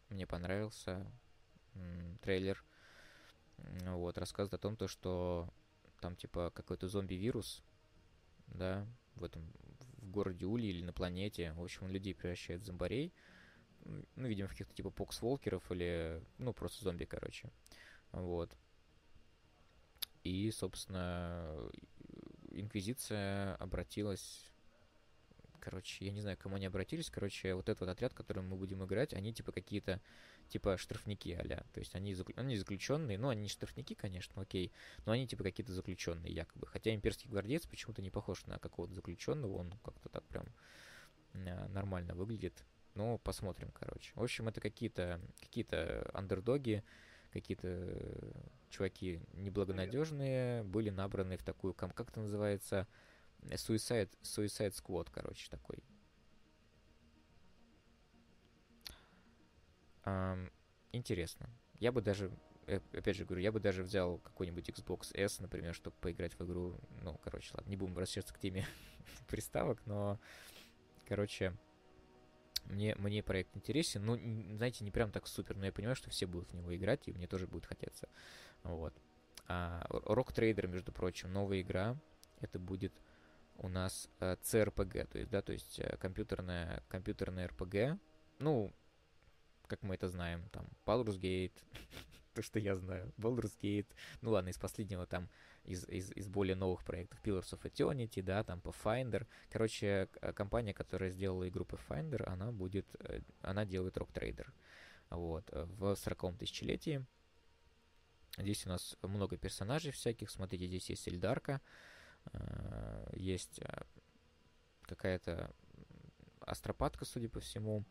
[0.08, 1.04] мне понравился
[1.74, 2.64] м, трейлер.
[3.56, 5.52] М, Вот, рассказывает о том, то, что
[6.00, 7.64] там, типа, какой-то зомби-вирус,
[8.46, 8.86] да,
[9.16, 9.52] в этом,
[10.16, 13.12] городе Ули или на планете, в общем, людей превращает в зомбарей,
[13.84, 17.50] ну, видимо, в каких-то, типа, покс-волкеров или, ну, просто зомби, короче,
[18.12, 18.50] вот.
[20.24, 21.70] И, собственно,
[22.50, 24.50] Инквизиция обратилась
[25.66, 28.56] короче, я не знаю, к кому они обратились, короче, вот этот вот отряд, которым мы
[28.56, 30.00] будем играть, они типа какие-то,
[30.49, 34.72] типа штрафники а То есть они, заклю- они заключенные, ну, они не штрафники, конечно, окей,
[35.05, 36.66] но они типа какие-то заключенные якобы.
[36.66, 40.47] Хотя имперский гвардеец почему-то не похож на какого-то заключенного, он как-то так прям
[41.34, 42.64] а, нормально выглядит.
[42.94, 44.12] Ну, посмотрим, короче.
[44.14, 46.82] В общем, это какие-то какие-то андердоги,
[47.30, 48.32] какие-то э,
[48.70, 52.86] чуваки неблагонадежные были набраны в такую, как это называется,
[53.42, 55.82] Suicide, Suicide Squad, короче, такой.
[60.07, 60.50] Ам,
[60.92, 61.50] интересно.
[61.80, 62.30] Я бы даже,
[62.68, 66.44] э, опять же говорю, я бы даже взял какой-нибудь Xbox S, например, чтобы поиграть в
[66.46, 66.78] игру.
[67.02, 68.66] Ну, короче, ладно, не будем возвращаться к теме
[69.26, 70.20] приставок, но,
[71.07, 71.52] короче,
[72.66, 74.07] мне, мне проект интересен.
[74.07, 74.16] Ну,
[74.57, 77.12] знаете, не прям так супер, но я понимаю, что все будут в него играть, и
[77.12, 78.09] мне тоже будет хотеться.
[78.62, 78.94] Вот.
[79.48, 81.96] А, Rock Trader, между прочим, новая игра.
[82.40, 82.92] Это будет
[83.57, 87.98] у нас э, CRPG, то есть, да, то есть э, компьютерная, компьютерная RPG.
[88.38, 88.72] Ну,
[89.66, 91.52] как мы это знаем, там, Baldur's Gate,
[92.34, 93.88] то, что я знаю, Baldur's Gate,
[94.20, 95.28] ну ладно, из последнего там,
[95.64, 99.26] из, из, из более новых проектов, Pillars of Eternity, да, там, Pathfinder.
[99.50, 104.46] Короче, компания, которая сделала игру Pathfinder, она будет, э, она делает Rock Trader,
[105.10, 107.04] вот, в 40-м тысячелетии.
[108.38, 111.60] Здесь у нас много персонажей всяких, смотрите, здесь есть Эльдарка,
[112.32, 113.82] э, есть э,
[114.82, 115.50] какая-то
[116.40, 117.84] астропатка, судя по всему,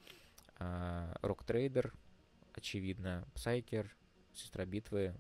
[0.58, 1.94] Рок Трейдер,
[2.54, 3.96] очевидно, Псайкер,
[4.34, 5.16] Сестра Битвы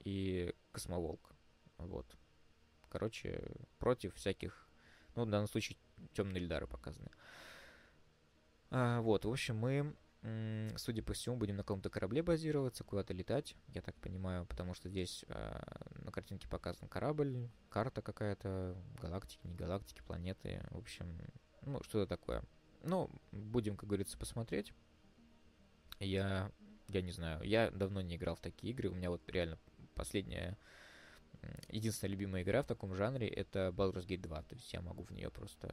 [0.00, 1.32] и Космоволк.
[1.78, 2.06] Вот.
[2.88, 3.42] Короче,
[3.78, 4.68] против всяких,
[5.14, 5.78] ну, в данном случае,
[6.14, 7.10] темные Эльдары показаны.
[8.70, 9.94] А, вот, в общем, мы,
[10.76, 14.88] судя по всему, будем на каком-то корабле базироваться, куда-то летать, я так понимаю, потому что
[14.88, 15.60] здесь а,
[16.02, 21.20] на картинке показан корабль, карта какая-то, галактики, не галактики, планеты, в общем,
[21.62, 22.42] ну, что-то такое.
[22.82, 24.72] Ну, будем, как говорится, посмотреть.
[25.98, 26.50] Я,
[26.88, 28.90] я не знаю, я давно не играл в такие игры.
[28.90, 29.58] У меня вот реально
[29.94, 30.58] последняя,
[31.68, 34.42] единственная любимая игра в таком жанре это Baldur's Gate 2.
[34.42, 35.68] То есть я могу в нее просто...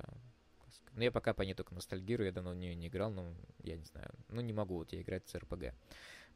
[0.69, 3.33] сказать, Ну, я пока по ней только ностальгирую, я давно в нее не играл, но
[3.59, 4.09] я не знаю.
[4.29, 5.73] Ну, не могу вот я играть в RPG.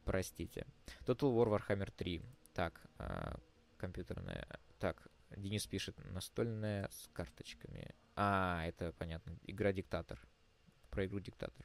[0.03, 0.65] Простите.
[1.05, 2.22] Total War Warhammer 3.
[2.53, 3.39] Так, а,
[3.78, 4.47] компьютерная...
[4.80, 7.93] Так, Денис пишет, настольная с карточками.
[8.15, 9.38] А, это понятно.
[9.43, 10.20] Игра Диктатор.
[10.98, 11.64] Про игру Диктатор.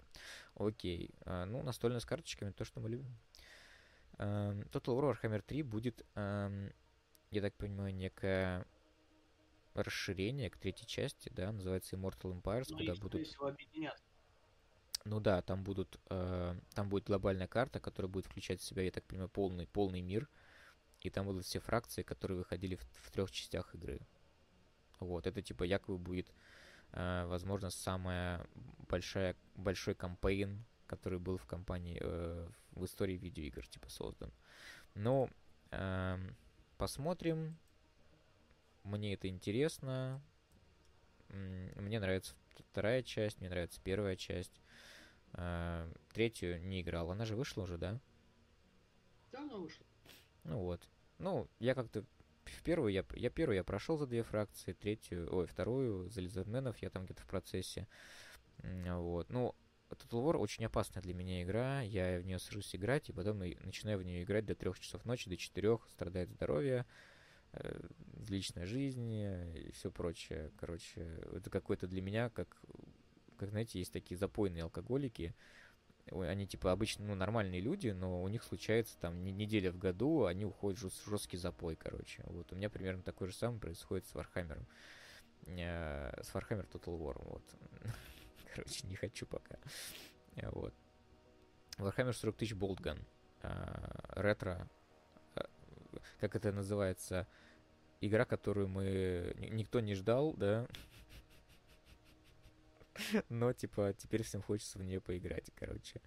[0.57, 1.15] Окей.
[1.25, 3.17] А, ну, настольная с карточками, то, что мы любим.
[4.19, 8.67] Total War Warhammer 3 будет, я так понимаю, некое
[9.73, 13.09] расширение к третьей части, да, называется Immortal Empires, Ну, куда будут...
[13.09, 14.03] скорее всего, объединят.
[15.07, 18.91] Ну да, там будут, э, там будет глобальная карта, которая будет включать в себя, я
[18.91, 20.29] так понимаю, полный, полный мир,
[21.01, 24.07] и там будут все фракции, которые выходили в, в трех частях игры.
[25.01, 26.31] Вот, это типа якобы будет,
[26.93, 28.47] возможно, самая
[28.89, 34.31] большая, большой кампейн, который был в компании, э, в истории видеоигр, типа, создан.
[34.95, 35.31] Но
[35.71, 36.37] эм,
[36.77, 37.57] посмотрим.
[38.85, 40.21] Мне это интересно.
[41.29, 42.35] Мне нравится
[42.71, 44.61] вторая часть, мне нравится первая часть.
[45.33, 47.11] Э, Третью не играл.
[47.11, 47.99] Она же вышла уже, да?
[49.31, 49.87] Давно вышло.
[50.45, 50.87] Ну вот.
[51.19, 52.05] Ну, я как-то
[52.45, 56.79] в первую я, я первую я прошел за две фракции, третью, ой, вторую за лизардменов
[56.79, 57.87] я там где-то в процессе.
[58.63, 59.31] Вот.
[59.31, 59.55] Ну,
[59.91, 61.83] Total War очень опасная для меня игра.
[61.83, 65.29] Я в нее сажусь играть, и потом начинаю в нее играть до трех часов ночи,
[65.29, 66.87] до четырех, страдает здоровье,
[67.53, 67.89] э,
[68.29, 70.51] личная жизнь и все прочее.
[70.59, 71.01] Короче,
[71.33, 72.63] это какой-то для меня, как,
[73.37, 75.35] как знаете, есть такие запойные алкоголики,
[76.11, 80.25] они типа обычно ну, нормальные люди, но у них случается там не- неделя в году,
[80.25, 82.23] они уходят в жес- жесткий запой, короче.
[82.27, 84.67] Вот у меня примерно такое же самое происходит с Вархаммером.
[85.47, 87.43] Э, С Warhammer Total War, вот.
[88.55, 89.57] Короче, не хочу пока.
[90.37, 90.75] Э, Вот.
[91.79, 92.99] Warhammer 40 тысяч Boltgun.
[94.11, 94.69] Ретро.
[95.37, 95.41] э,
[96.21, 97.27] Как это называется?
[98.01, 99.35] Игра, которую мы...
[99.39, 100.67] ни- Никто не ждал, да?
[103.29, 106.01] Но, типа, теперь всем хочется в нее поиграть, короче.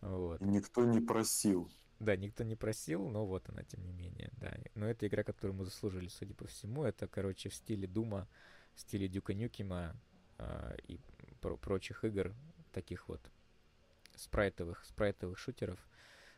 [0.00, 0.40] Вот.
[0.40, 1.70] Никто не просил.
[2.00, 4.56] Да, никто не просил, но вот она, тем не менее, да.
[4.74, 6.82] Но это игра, которую мы заслужили, судя по всему.
[6.82, 8.28] Это, короче, в стиле Дума,
[8.74, 9.94] в стиле Дюка Нюкема
[10.38, 10.98] а, и
[11.40, 12.34] про- прочих игр,
[12.72, 13.20] таких вот
[14.16, 15.78] спрайтовых, спрайтовых шутеров.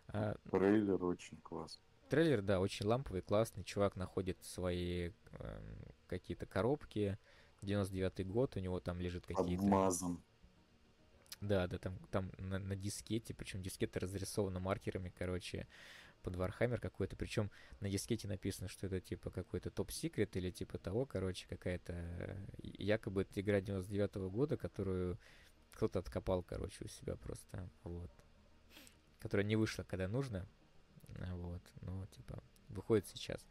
[0.08, 1.82] А, Трейлер очень классный.
[2.10, 3.64] трейлер, да, очень ламповый, классный.
[3.64, 7.18] Чувак находит свои эм, какие-то коробки.
[7.64, 9.62] 99-й год, у него там лежит какие-то...
[9.62, 10.22] Обмазан.
[11.40, 15.66] Да, да, там, там на, на дискете, причем дискета разрисована маркерами, короче,
[16.22, 17.50] под Warhammer какой-то, причем
[17.80, 23.22] на дискете написано, что это типа какой-то топ-секрет или типа того, короче, какая-то, э, якобы
[23.22, 25.18] это игра 99 года, которую
[25.72, 28.10] кто-то откопал, короче, у себя просто, вот,
[29.18, 30.46] которая не вышла, когда нужно,
[31.08, 33.44] вот, но, типа, выходит сейчас.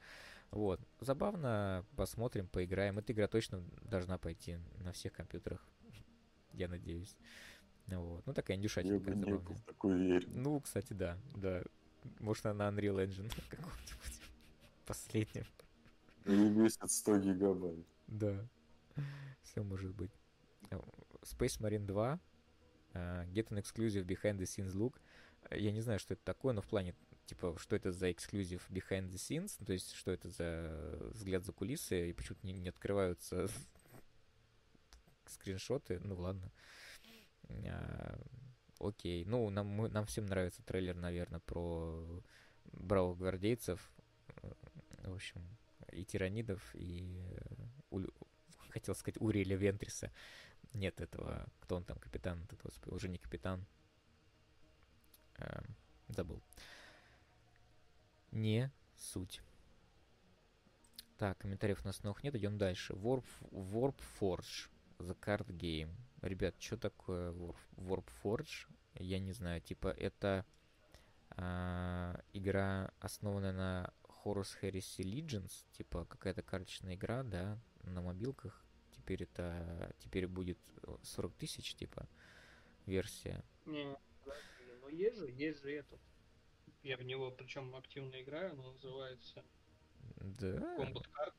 [0.54, 3.00] Вот, забавно, посмотрим, поиграем.
[3.00, 5.68] Эта игра точно должна пойти на всех компьютерах,
[6.54, 7.18] я надеюсь.
[7.88, 8.24] Вот.
[8.28, 10.30] Ну, такая Я индюшатенькая, бы такой уверен.
[10.32, 11.64] Ну, кстати, да, да.
[12.20, 14.22] Может, она на Unreal Engine каком-нибудь
[14.86, 15.46] последнем.
[16.26, 17.88] И весит 100 гигабайт.
[18.06, 18.48] Да.
[19.42, 20.12] Все может быть.
[20.70, 20.78] Э,
[21.24, 22.20] Space Marine 2.
[22.94, 25.02] Uh, get an exclusive behind the scenes look.
[25.50, 26.94] Я не знаю, что это такое, но в плане,
[27.26, 31.52] типа, что это за эксклюзив behind the scenes, то есть, что это за взгляд за
[31.54, 33.48] кулисы, и почему-то не, не открываются
[35.28, 36.00] скриншоты.
[36.00, 36.52] Ну ладно.
[37.50, 38.28] Uh,
[38.80, 39.26] окей.
[39.26, 42.24] Ну, нам, мы, нам всем нравится трейлер, наверное, про
[42.72, 43.92] бравых гвардейцев.
[45.04, 45.46] В общем,
[45.92, 47.22] и тиранидов, и
[47.92, 48.02] у,
[48.70, 50.12] хотел сказать Уриэля Вентриса.
[50.74, 53.66] Нет этого, кто он там, капитан, этот, господи, уже не капитан.
[55.38, 55.64] А,
[56.08, 56.42] забыл.
[58.34, 59.44] Не суть.
[61.18, 62.94] Так, комментариев у нас новых нет, идем дальше.
[62.94, 65.94] Warp, Warp Forge, The Card Game.
[66.24, 68.68] Ребят, что такое Warp, Warp Forge?
[68.96, 70.48] Я не знаю, типа это
[71.30, 78.66] а, игра, основанная на Horus Heresy Legends, типа какая-то карточная игра, да, на мобилках.
[78.94, 80.58] Теперь это, теперь будет
[81.04, 82.08] 40 тысяч, типа,
[82.88, 83.44] версия.
[83.68, 83.96] Не,
[84.82, 86.00] ну есть же, есть же этот.
[86.84, 89.44] Я в него причем активно играю, но называется
[90.18, 90.76] да.
[90.78, 91.34] Combat Card.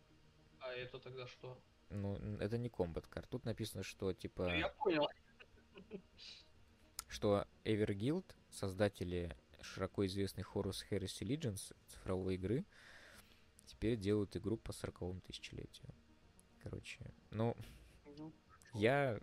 [0.61, 1.61] А это тогда что?
[1.91, 3.27] Ну, это не Combat Card.
[3.31, 4.45] Тут написано, что типа...
[4.49, 5.09] Ну, я понял.
[7.09, 12.65] Что Everguild, создатели широко известной Horus Heresy Legends цифровой игры,
[13.67, 15.95] теперь делают игру по 40 тысячелетию.
[16.63, 17.57] Короче, ну,
[18.17, 18.33] Ну,
[18.73, 19.21] я...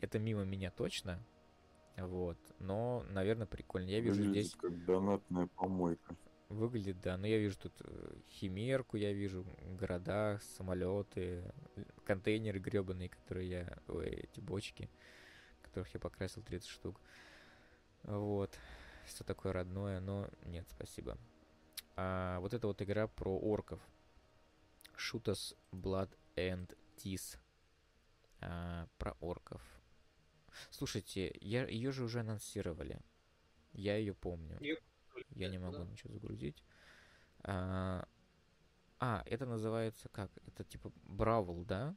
[0.00, 1.24] Это мимо меня точно,
[1.96, 3.88] вот, но, наверное, прикольно.
[3.88, 4.56] Я вижу Выглядит здесь...
[4.56, 6.16] как донатная помойка.
[6.48, 9.46] Выглядит, да, но я вижу тут э, химерку, я вижу
[9.78, 11.50] города, самолеты,
[12.04, 13.78] контейнеры гребаные, которые я...
[13.88, 14.90] Ой, эти бочки,
[15.62, 17.00] которых я покрасил 30 штук.
[18.02, 18.50] Вот.
[19.06, 21.16] Все такое родное, но нет, спасибо.
[21.96, 23.80] А, вот эта вот игра про орков.
[24.96, 27.38] Shoot Us Blood and Teeth.
[28.40, 29.62] А, про орков.
[30.70, 33.00] Слушайте, я, ее же уже анонсировали.
[33.72, 34.58] Я ее помню.
[35.30, 35.84] Я не могу да.
[35.84, 36.62] ничего загрузить.
[37.44, 38.06] А,
[38.98, 40.30] а, это называется как?
[40.46, 41.96] Это типа Бравл, да?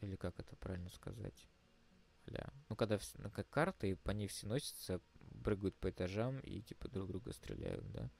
[0.00, 1.48] Или как это правильно сказать?
[2.26, 2.52] Бля.
[2.68, 5.00] Ну, когда ну, как карта, и по ней все носятся,
[5.44, 8.10] прыгают по этажам и типа друг друга стреляют, да?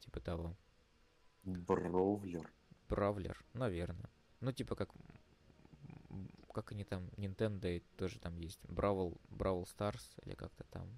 [0.00, 0.56] Типа того.
[1.44, 2.50] Brawler.
[2.88, 4.10] Brawler, наверное.
[4.40, 4.90] Ну, типа как...
[6.52, 8.60] Как они там, Nintendo и тоже там есть.
[8.68, 10.88] Brawl, Brawl Stars или как-то там.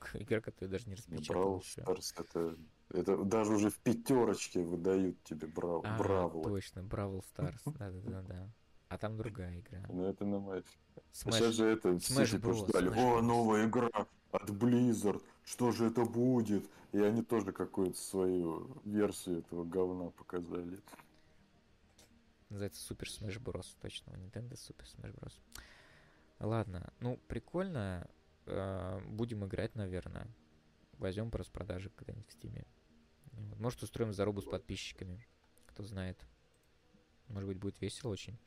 [0.14, 1.82] Игра, которую даже не распечатал Brawl еще.
[1.82, 2.56] Stars это,
[2.90, 6.42] это даже уже в пятерочке выдают тебе брав, А, Brawl.
[6.42, 7.60] точно, Бравл Старс.
[7.66, 8.50] Да-да-да-да.
[8.88, 9.84] А там другая игра.
[9.88, 10.64] Ну это на матч.
[11.12, 12.90] Smash- Сейчас же это все Smash типа Bros, ждали.
[12.92, 13.90] Smash О, новая игра
[14.30, 15.22] от Blizzard.
[15.44, 16.68] Что же это будет?
[16.92, 20.78] И они тоже какую-то свою версию этого говна показали.
[22.48, 23.76] Называется Супер Smash Bros.
[23.80, 25.34] Точно, Nintendo Супер Smash Bros.
[26.38, 28.08] Ладно, ну, прикольно.
[28.46, 30.28] Э, Будем играть, наверное.
[30.98, 32.64] Возьмем по распродаже когда-нибудь в Стиме.
[33.32, 33.58] Вот.
[33.58, 35.26] Может, устроим зарубу с подписчиками.
[35.66, 36.18] Кто знает.
[37.28, 38.38] Может быть, будет весело очень.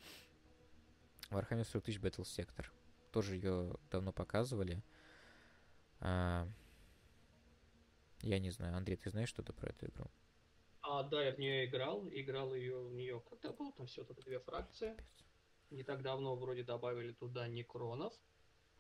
[1.30, 2.66] Warhammer 40 тысяч Battle Sector.
[3.12, 4.82] Тоже ее давно показывали.
[6.00, 6.48] А,
[8.22, 8.76] Я не знаю.
[8.76, 10.10] Андрей, ты знаешь что-то про эту игру?
[10.92, 12.10] А, да, я в нее играл.
[12.10, 13.22] Играл ее в нее.
[13.30, 14.98] Когда было там все только две фракции.
[15.70, 18.12] Не так давно вроде добавили туда некронов.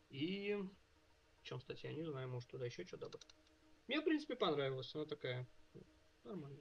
[0.09, 0.57] И...
[1.39, 3.27] В чем, кстати, я не знаю, может туда еще что добавить.
[3.87, 4.93] Мне, в принципе, понравилось.
[4.95, 5.47] Она такая...
[5.75, 5.83] ну,
[6.23, 6.59] Нормально.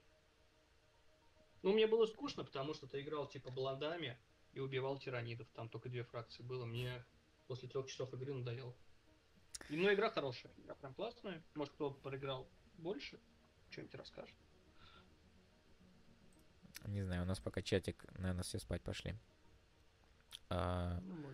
[1.62, 4.18] Ну, мне было скучно, потому что ты играл типа блондами
[4.52, 5.48] и убивал тиранидов.
[5.54, 6.66] Там только две фракции было.
[6.66, 7.02] Мне
[7.46, 8.76] после трех часов игры надоело.
[9.70, 10.52] Но игра хорошая.
[10.58, 11.42] Игра прям классная.
[11.54, 12.46] Может, кто проиграл
[12.76, 13.18] больше,
[13.70, 14.36] что-нибудь расскажет.
[16.86, 19.14] Не знаю, у нас пока чатик, наверное, все спать пошли.
[20.50, 21.30] А, Ну,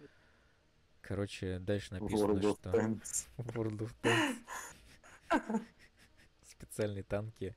[1.03, 2.71] короче, дальше написано, World of что...
[2.71, 3.29] Tanks.
[3.39, 4.37] World of Tanks.
[6.43, 7.55] Специальные танки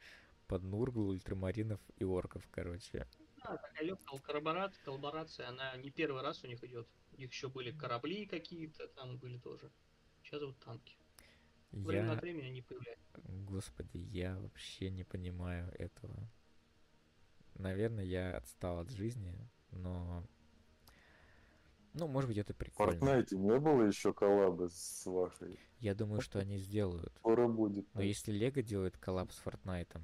[0.47, 3.07] под Нургл, ультрамаринов и орков, короче.
[3.43, 6.87] Да, такая легкая коллаборация, коллаборация, она не первый раз у них идет.
[7.13, 9.71] У них еще были корабли какие-то, там были тоже.
[10.23, 10.95] Сейчас вот танки.
[11.71, 13.03] Время Я, от времени они появляются.
[13.23, 16.15] господи, я вообще не понимаю этого.
[17.57, 19.33] Наверное, я отстал от жизни,
[19.71, 20.23] но...
[21.93, 22.99] Ну, может быть, это В прикольно.
[22.99, 25.59] Fortnite не было еще коллаба с вашей.
[25.79, 27.11] Я думаю, что они сделают.
[27.17, 27.87] Скоро будет.
[27.95, 30.03] Но если Лего делает коллапс с Фортнайтом,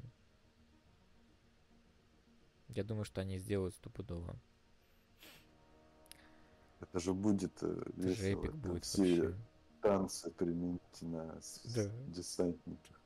[2.70, 4.36] я думаю, что они сделают стопудово.
[6.80, 8.40] Это же будет э, Это же весело.
[8.42, 9.38] эпик там будет все вообще.
[9.82, 11.40] танцы применить на
[11.76, 11.92] Да.
[12.08, 13.00] десантниках.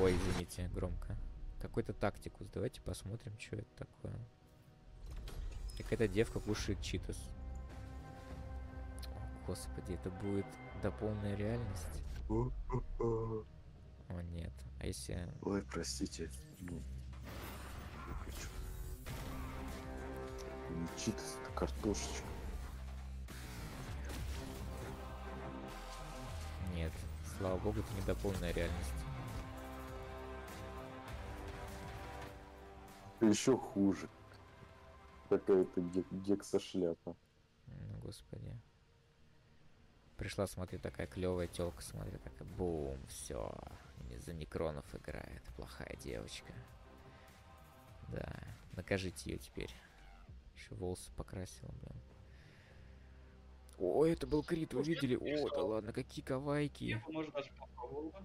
[0.00, 1.16] Ой, извините, громко.
[1.60, 2.48] Какой-то тактикус.
[2.52, 4.18] Давайте посмотрим, что это такое.
[5.76, 7.18] Какая-то девка кушает читос.
[9.46, 10.46] Господи, это будет
[10.82, 11.86] дополненная реальность?
[12.28, 12.50] О
[14.22, 14.52] нет.
[14.80, 15.28] А если...
[15.42, 16.30] Ой, простите.
[16.60, 16.82] Ну,
[18.06, 18.48] выключу.
[20.70, 22.26] Не читос, это картошечка.
[26.74, 26.92] Нет.
[27.38, 28.92] Слава богу, это не дополненная реальность.
[33.26, 34.08] Еще хуже.
[35.28, 37.16] Какая-то гек- гексошляпа.
[37.66, 38.56] Ну, господи.
[40.16, 43.52] Пришла, смотри, такая клевая телка, смотри, такая, бум, все.
[44.24, 45.42] За Некронов играет.
[45.56, 46.52] Плохая девочка.
[48.08, 48.32] Да,
[48.72, 49.70] накажите ее теперь.
[50.56, 52.02] Еще волосы покрасила, блин.
[53.78, 55.14] О, это был крит, вы видели?
[55.14, 56.84] О, да ладно, какие кавайки.
[56.84, 58.24] Я бы, может, даже попробовал бы.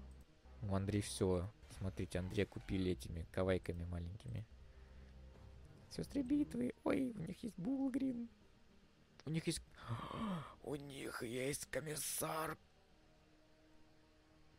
[0.69, 1.47] У Андрей все.
[1.77, 4.45] Смотрите, Андрея купили этими кавайками маленькими.
[5.95, 6.73] Сестры битвы.
[6.83, 8.27] Ой, у них есть Булгрин.
[9.25, 9.61] У них есть...
[10.63, 12.57] У них есть комиссар.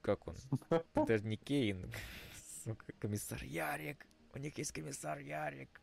[0.00, 0.36] Как он?
[0.94, 1.92] Это же не Кейн.
[2.64, 4.06] Сука, комиссар Ярик.
[4.32, 5.80] У них есть комиссар Ярик.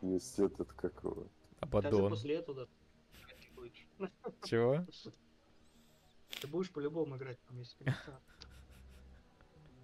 [0.00, 1.28] Есть этот, как его, Даже
[1.60, 2.10] Абадон.
[2.10, 4.42] после этого да, ты.
[4.48, 4.84] Чего?
[6.40, 8.20] Ты будешь по-любому играть там, если комиссар.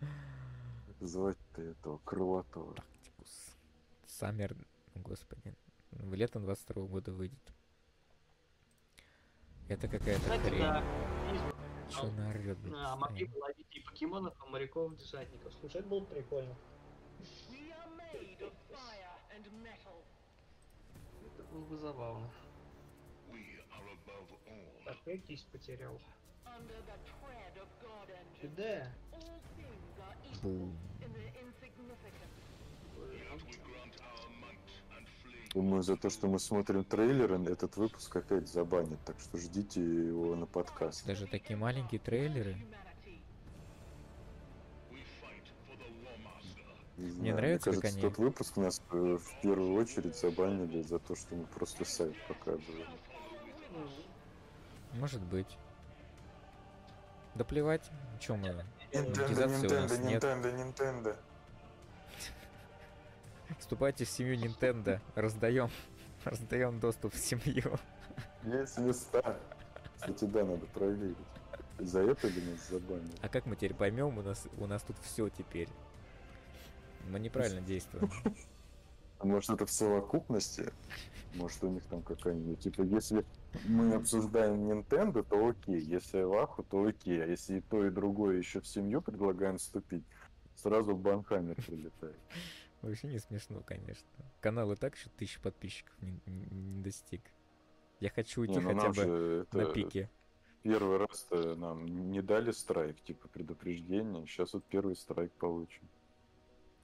[0.01, 2.75] как звать-то этого, крылатого.
[4.19, 4.57] Саммер...
[4.95, 5.55] ну, Господи.
[5.93, 7.55] В летом 22 года выйдет.
[9.69, 10.59] Это какая-то хрень.
[10.59, 10.83] да.
[11.89, 15.55] Чё орёт, блин, А, могли бы ловить и покемонов, и моряков, десантников.
[15.61, 16.57] Слушай, это было бы прикольно.
[21.37, 22.29] Это было бы забавно.
[24.85, 26.01] Так, я кисть потерял.
[26.45, 26.99] Under the
[35.59, 40.37] Думаю, за то, что мы смотрим трейлеры, этот выпуск опять забанят, так что ждите его
[40.37, 41.05] на подкаст.
[41.05, 42.57] Даже такие маленькие трейлеры.
[46.97, 51.01] Не Мне нравится, как кажется, они- тот выпуск нас э, в первую очередь забанили за
[51.01, 52.87] то, что мы просто сайт показывали.
[54.93, 55.59] Может быть.
[57.35, 57.91] Да плевать,
[58.21, 58.47] чё мы...
[58.47, 58.65] Nintendo,
[58.95, 61.19] Монетизации у нас
[63.59, 65.01] Вступайте в семью Nintendo.
[65.15, 65.71] Раздаем.
[66.25, 67.79] Раздаем доступ в семью.
[68.45, 69.39] Есть места.
[69.97, 71.17] Кстати, да, надо проверить.
[71.79, 73.13] За это ли нас забанили?
[73.23, 75.69] А как мы теперь поймем, у нас, у нас тут все теперь.
[77.09, 78.11] Мы неправильно действуем.
[79.19, 80.73] А может это в совокупности?
[81.35, 82.61] Может у них там какая-нибудь...
[82.61, 83.25] Типа, если
[83.65, 85.81] мы обсуждаем Nintendo, то окей.
[85.81, 87.23] Если Ваху, то окей.
[87.23, 90.05] А если и то, и другое еще в семью предлагаем вступить,
[90.55, 92.17] сразу Банхаммер прилетает.
[92.83, 94.09] Вообще не смешно, конечно.
[94.41, 97.23] Канал и так еще тысячи подписчиков не, не- достиг.
[98.01, 100.11] Я хочу уйти Не, ну хотя бы на это пике.
[100.63, 104.27] первый раз-то нам не дали страйк, типа предупреждение.
[104.27, 105.89] Сейчас вот первый страйк получим.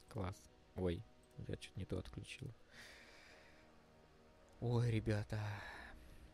[0.08, 0.36] Класс.
[0.74, 1.04] Ой,
[1.46, 2.52] я что-то не то отключил.
[4.60, 5.40] Ой, ребята,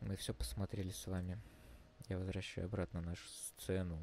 [0.01, 1.39] мы все посмотрели с вами.
[2.09, 3.99] Я возвращаю обратно нашу сцену.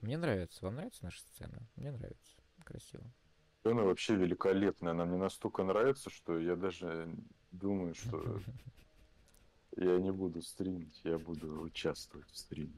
[0.00, 0.64] Мне нравится.
[0.64, 1.68] Вам нравится наша сцена?
[1.76, 2.38] Мне нравится.
[2.64, 3.04] Красиво.
[3.64, 4.92] Она вообще великолепная.
[4.92, 7.14] Она мне настолько нравится, что я даже
[7.52, 8.40] думаю, что
[9.76, 12.72] я не буду стримить, я буду участвовать в стриме.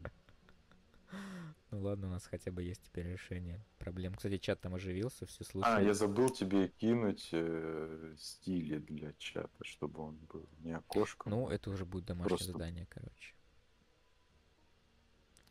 [1.71, 4.15] Ну ладно, у нас хотя бы есть теперь решение проблем.
[4.15, 5.87] Кстати, чат там оживился, все А, слушают.
[5.87, 11.31] я забыл тебе кинуть э, стили для чата, чтобы он был не окошком.
[11.33, 13.35] Ну, это уже будет домашнее Просто- задание, короче.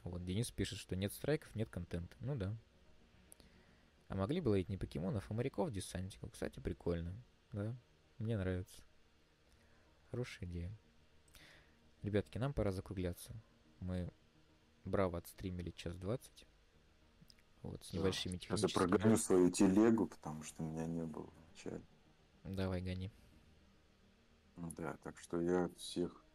[0.04, 2.16] Вот, Денис пишет, что нет страйков, нет контента.
[2.20, 2.56] Ну да.
[4.12, 6.34] А могли бы ловить не покемонов, а моряков десантиков.
[6.34, 7.16] Кстати, прикольно.
[7.54, 7.74] Да,
[8.18, 8.82] мне нравится.
[10.10, 10.78] Хорошая идея.
[12.02, 13.34] Ребятки, нам пора закругляться.
[13.80, 14.12] Мы
[14.84, 16.46] браво отстримили час двадцать.
[17.62, 18.00] Вот, с Да.
[18.00, 18.74] небольшими я техническими...
[18.74, 21.82] прогоню свою телегу, потому что меня не было вначале.
[22.44, 23.14] Давай, гони.
[24.58, 26.26] Да, так что я всех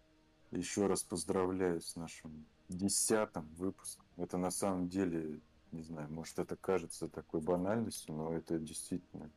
[0.51, 4.07] еще раз поздравляю с нашим десятым выпуском.
[4.17, 5.43] Это на самом деле,
[5.73, 9.31] не знаю, может это кажется такой банальностью, но это действительно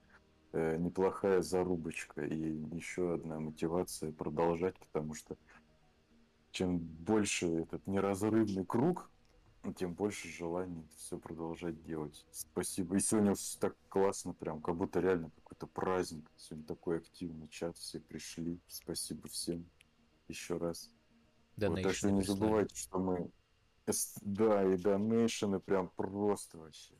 [0.51, 5.37] э, неплохая зарубочка и еще одна мотивация продолжать, потому что
[6.51, 9.09] чем больше этот неразрывный круг,
[9.75, 12.25] тем больше желания все продолжать делать.
[12.31, 12.95] Спасибо.
[12.95, 16.29] И сегодня вс- так классно, прям, как будто реально какой-то праздник.
[16.37, 18.59] Сегодня такой активный чат, все пришли.
[18.67, 19.69] Спасибо всем
[20.27, 20.91] еще раз.
[21.57, 23.29] Вот, так что не забывайте, что мы...
[24.21, 26.95] Да, и донейшены прям просто вообще.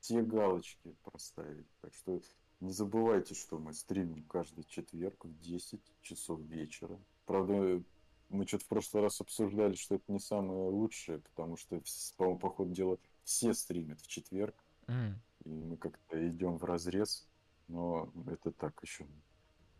[0.00, 1.66] Все галочки проставили.
[1.80, 2.20] Так что
[2.60, 6.98] Не забывайте, что мы стримим каждый четверг в 10 часов вечера.
[7.26, 7.82] Правда,
[8.28, 11.82] мы что-то в прошлый раз обсуждали, что это не самое лучшее, потому что,
[12.16, 14.54] по, по ходу дела, все стримят в четверг,
[14.86, 17.28] М, и мы как-то идем в разрез.
[17.68, 19.06] Но это так еще,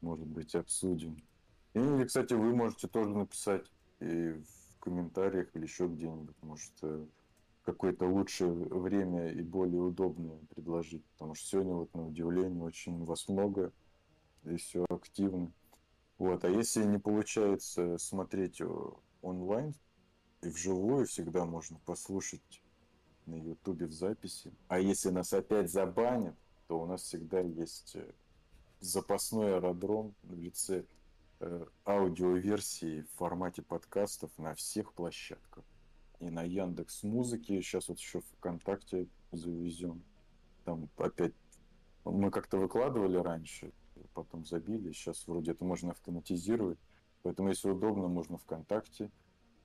[0.01, 1.23] может быть, обсудим.
[1.75, 3.71] И, кстати, вы можете тоже написать
[4.01, 7.07] и в комментариях или еще где-нибудь, может, э,
[7.65, 11.05] какое-то лучшее время и более удобное предложить.
[11.13, 13.73] Потому что сегодня, вот на удивление, очень вас много,
[14.45, 15.53] и все активно.
[16.19, 18.61] Вот, а если не получается смотреть
[19.23, 19.75] онлайн
[20.43, 22.63] и вживую, всегда можно послушать
[23.27, 24.53] на ютубе в записи.
[24.69, 26.37] А если нас опять забанят,
[26.67, 28.13] то у нас всегда есть э,
[28.81, 30.85] запасной аэродром в лице
[31.85, 35.65] аудиоверсии в формате подкастов на всех площадках.
[36.21, 40.05] И на Яндекс Музыке, сейчас вот еще ВКонтакте завезем.
[40.65, 41.35] Там опять
[42.05, 43.73] мы как-то выкладывали раньше,
[44.15, 44.93] потом забили.
[44.93, 46.79] Сейчас вроде это можно автоматизировать.
[47.23, 49.11] Поэтому, если удобно, можно ВКонтакте,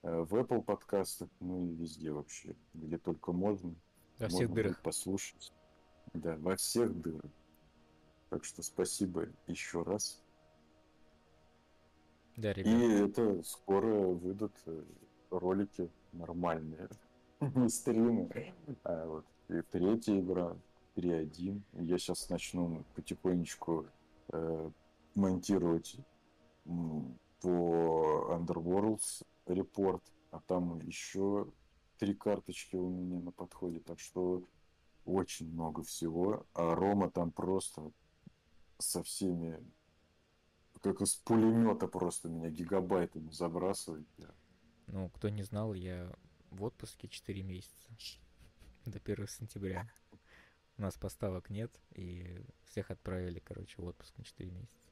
[0.03, 3.73] э, в Apple подкастах, ну и везде вообще, где только можно.
[4.19, 4.81] Во всех можно дырах.
[4.81, 5.53] послушать.
[6.13, 7.31] Да, во всех дырах.
[8.29, 10.23] Так что спасибо еще раз.
[12.37, 13.09] Да, И ребят.
[13.09, 14.83] это скоро выйдут э,
[15.31, 16.87] ролики нормальные.
[17.41, 18.53] Не стримы.
[18.83, 20.55] А вот и третья игра,
[20.95, 21.61] 3.1.
[21.73, 23.87] Я сейчас начну потихонечку
[24.29, 24.69] э,
[25.15, 25.97] монтировать
[27.41, 31.47] по Underworlds репорт, а там еще
[31.97, 34.43] три карточки у меня на подходе, так что
[35.05, 36.45] очень много всего.
[36.53, 37.91] А Рома там просто
[38.77, 39.59] со всеми
[40.87, 44.07] как из пулемета просто меня гигабайтами забрасывает.
[44.87, 46.11] Ну, кто не знал, я
[46.51, 47.89] в отпуске 4 месяца.
[48.85, 49.89] До 1 сентября.
[50.77, 54.91] У нас поставок нет, и всех отправили, короче, в отпуск на 4 месяца.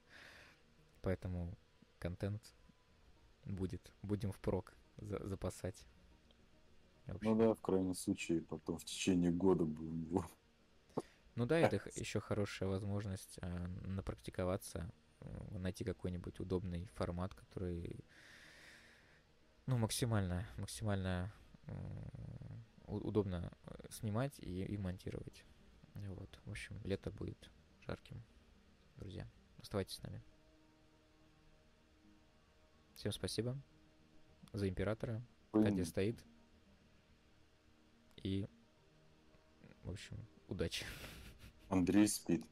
[1.02, 1.58] Поэтому
[2.00, 2.42] контент
[3.46, 3.94] будет.
[4.02, 5.86] Будем впрок за- запасать.
[7.22, 10.26] Ну да, в крайнем случае, потом в течение года будем его.
[11.36, 15.05] Ну да, это еще хорошая возможность а, напрактиковаться, э,
[15.52, 18.04] найти какой-нибудь удобный формат, который,
[19.66, 21.32] ну, максимально, максимально
[22.88, 25.44] у- удобно э, снимать и, и монтировать.
[25.96, 27.50] Вот, в общем, лето будет
[27.86, 28.22] жарким,
[28.98, 29.28] друзья.
[29.60, 30.22] Оставайтесь с нами.
[32.96, 33.58] Всем спасибо
[34.54, 35.22] за императора.
[35.52, 36.24] Катя Блин, стоит.
[38.18, 38.48] И,
[39.84, 40.86] в общем, удачи.
[41.70, 42.46] Андрей спит.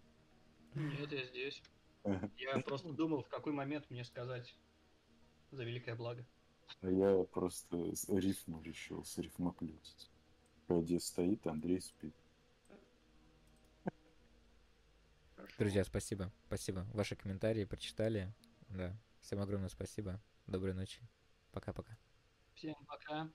[0.76, 1.62] Нет, я здесь.
[2.03, 4.55] Я просто думал, в какой момент мне сказать
[5.51, 6.25] за великое благо.
[6.81, 10.11] А я просто с- рифму решил срифмоплютить.
[10.67, 12.15] Кадя стоит, Андрей спит.
[15.35, 15.55] Хорошо.
[15.59, 16.31] Друзья, спасибо.
[16.47, 16.88] Спасибо.
[16.93, 18.34] Ваши комментарии прочитали.
[18.69, 18.97] Да.
[19.21, 20.21] Всем огромное спасибо.
[20.47, 21.01] Доброй ночи.
[21.51, 21.97] Пока-пока.
[22.55, 23.30] Всем пока.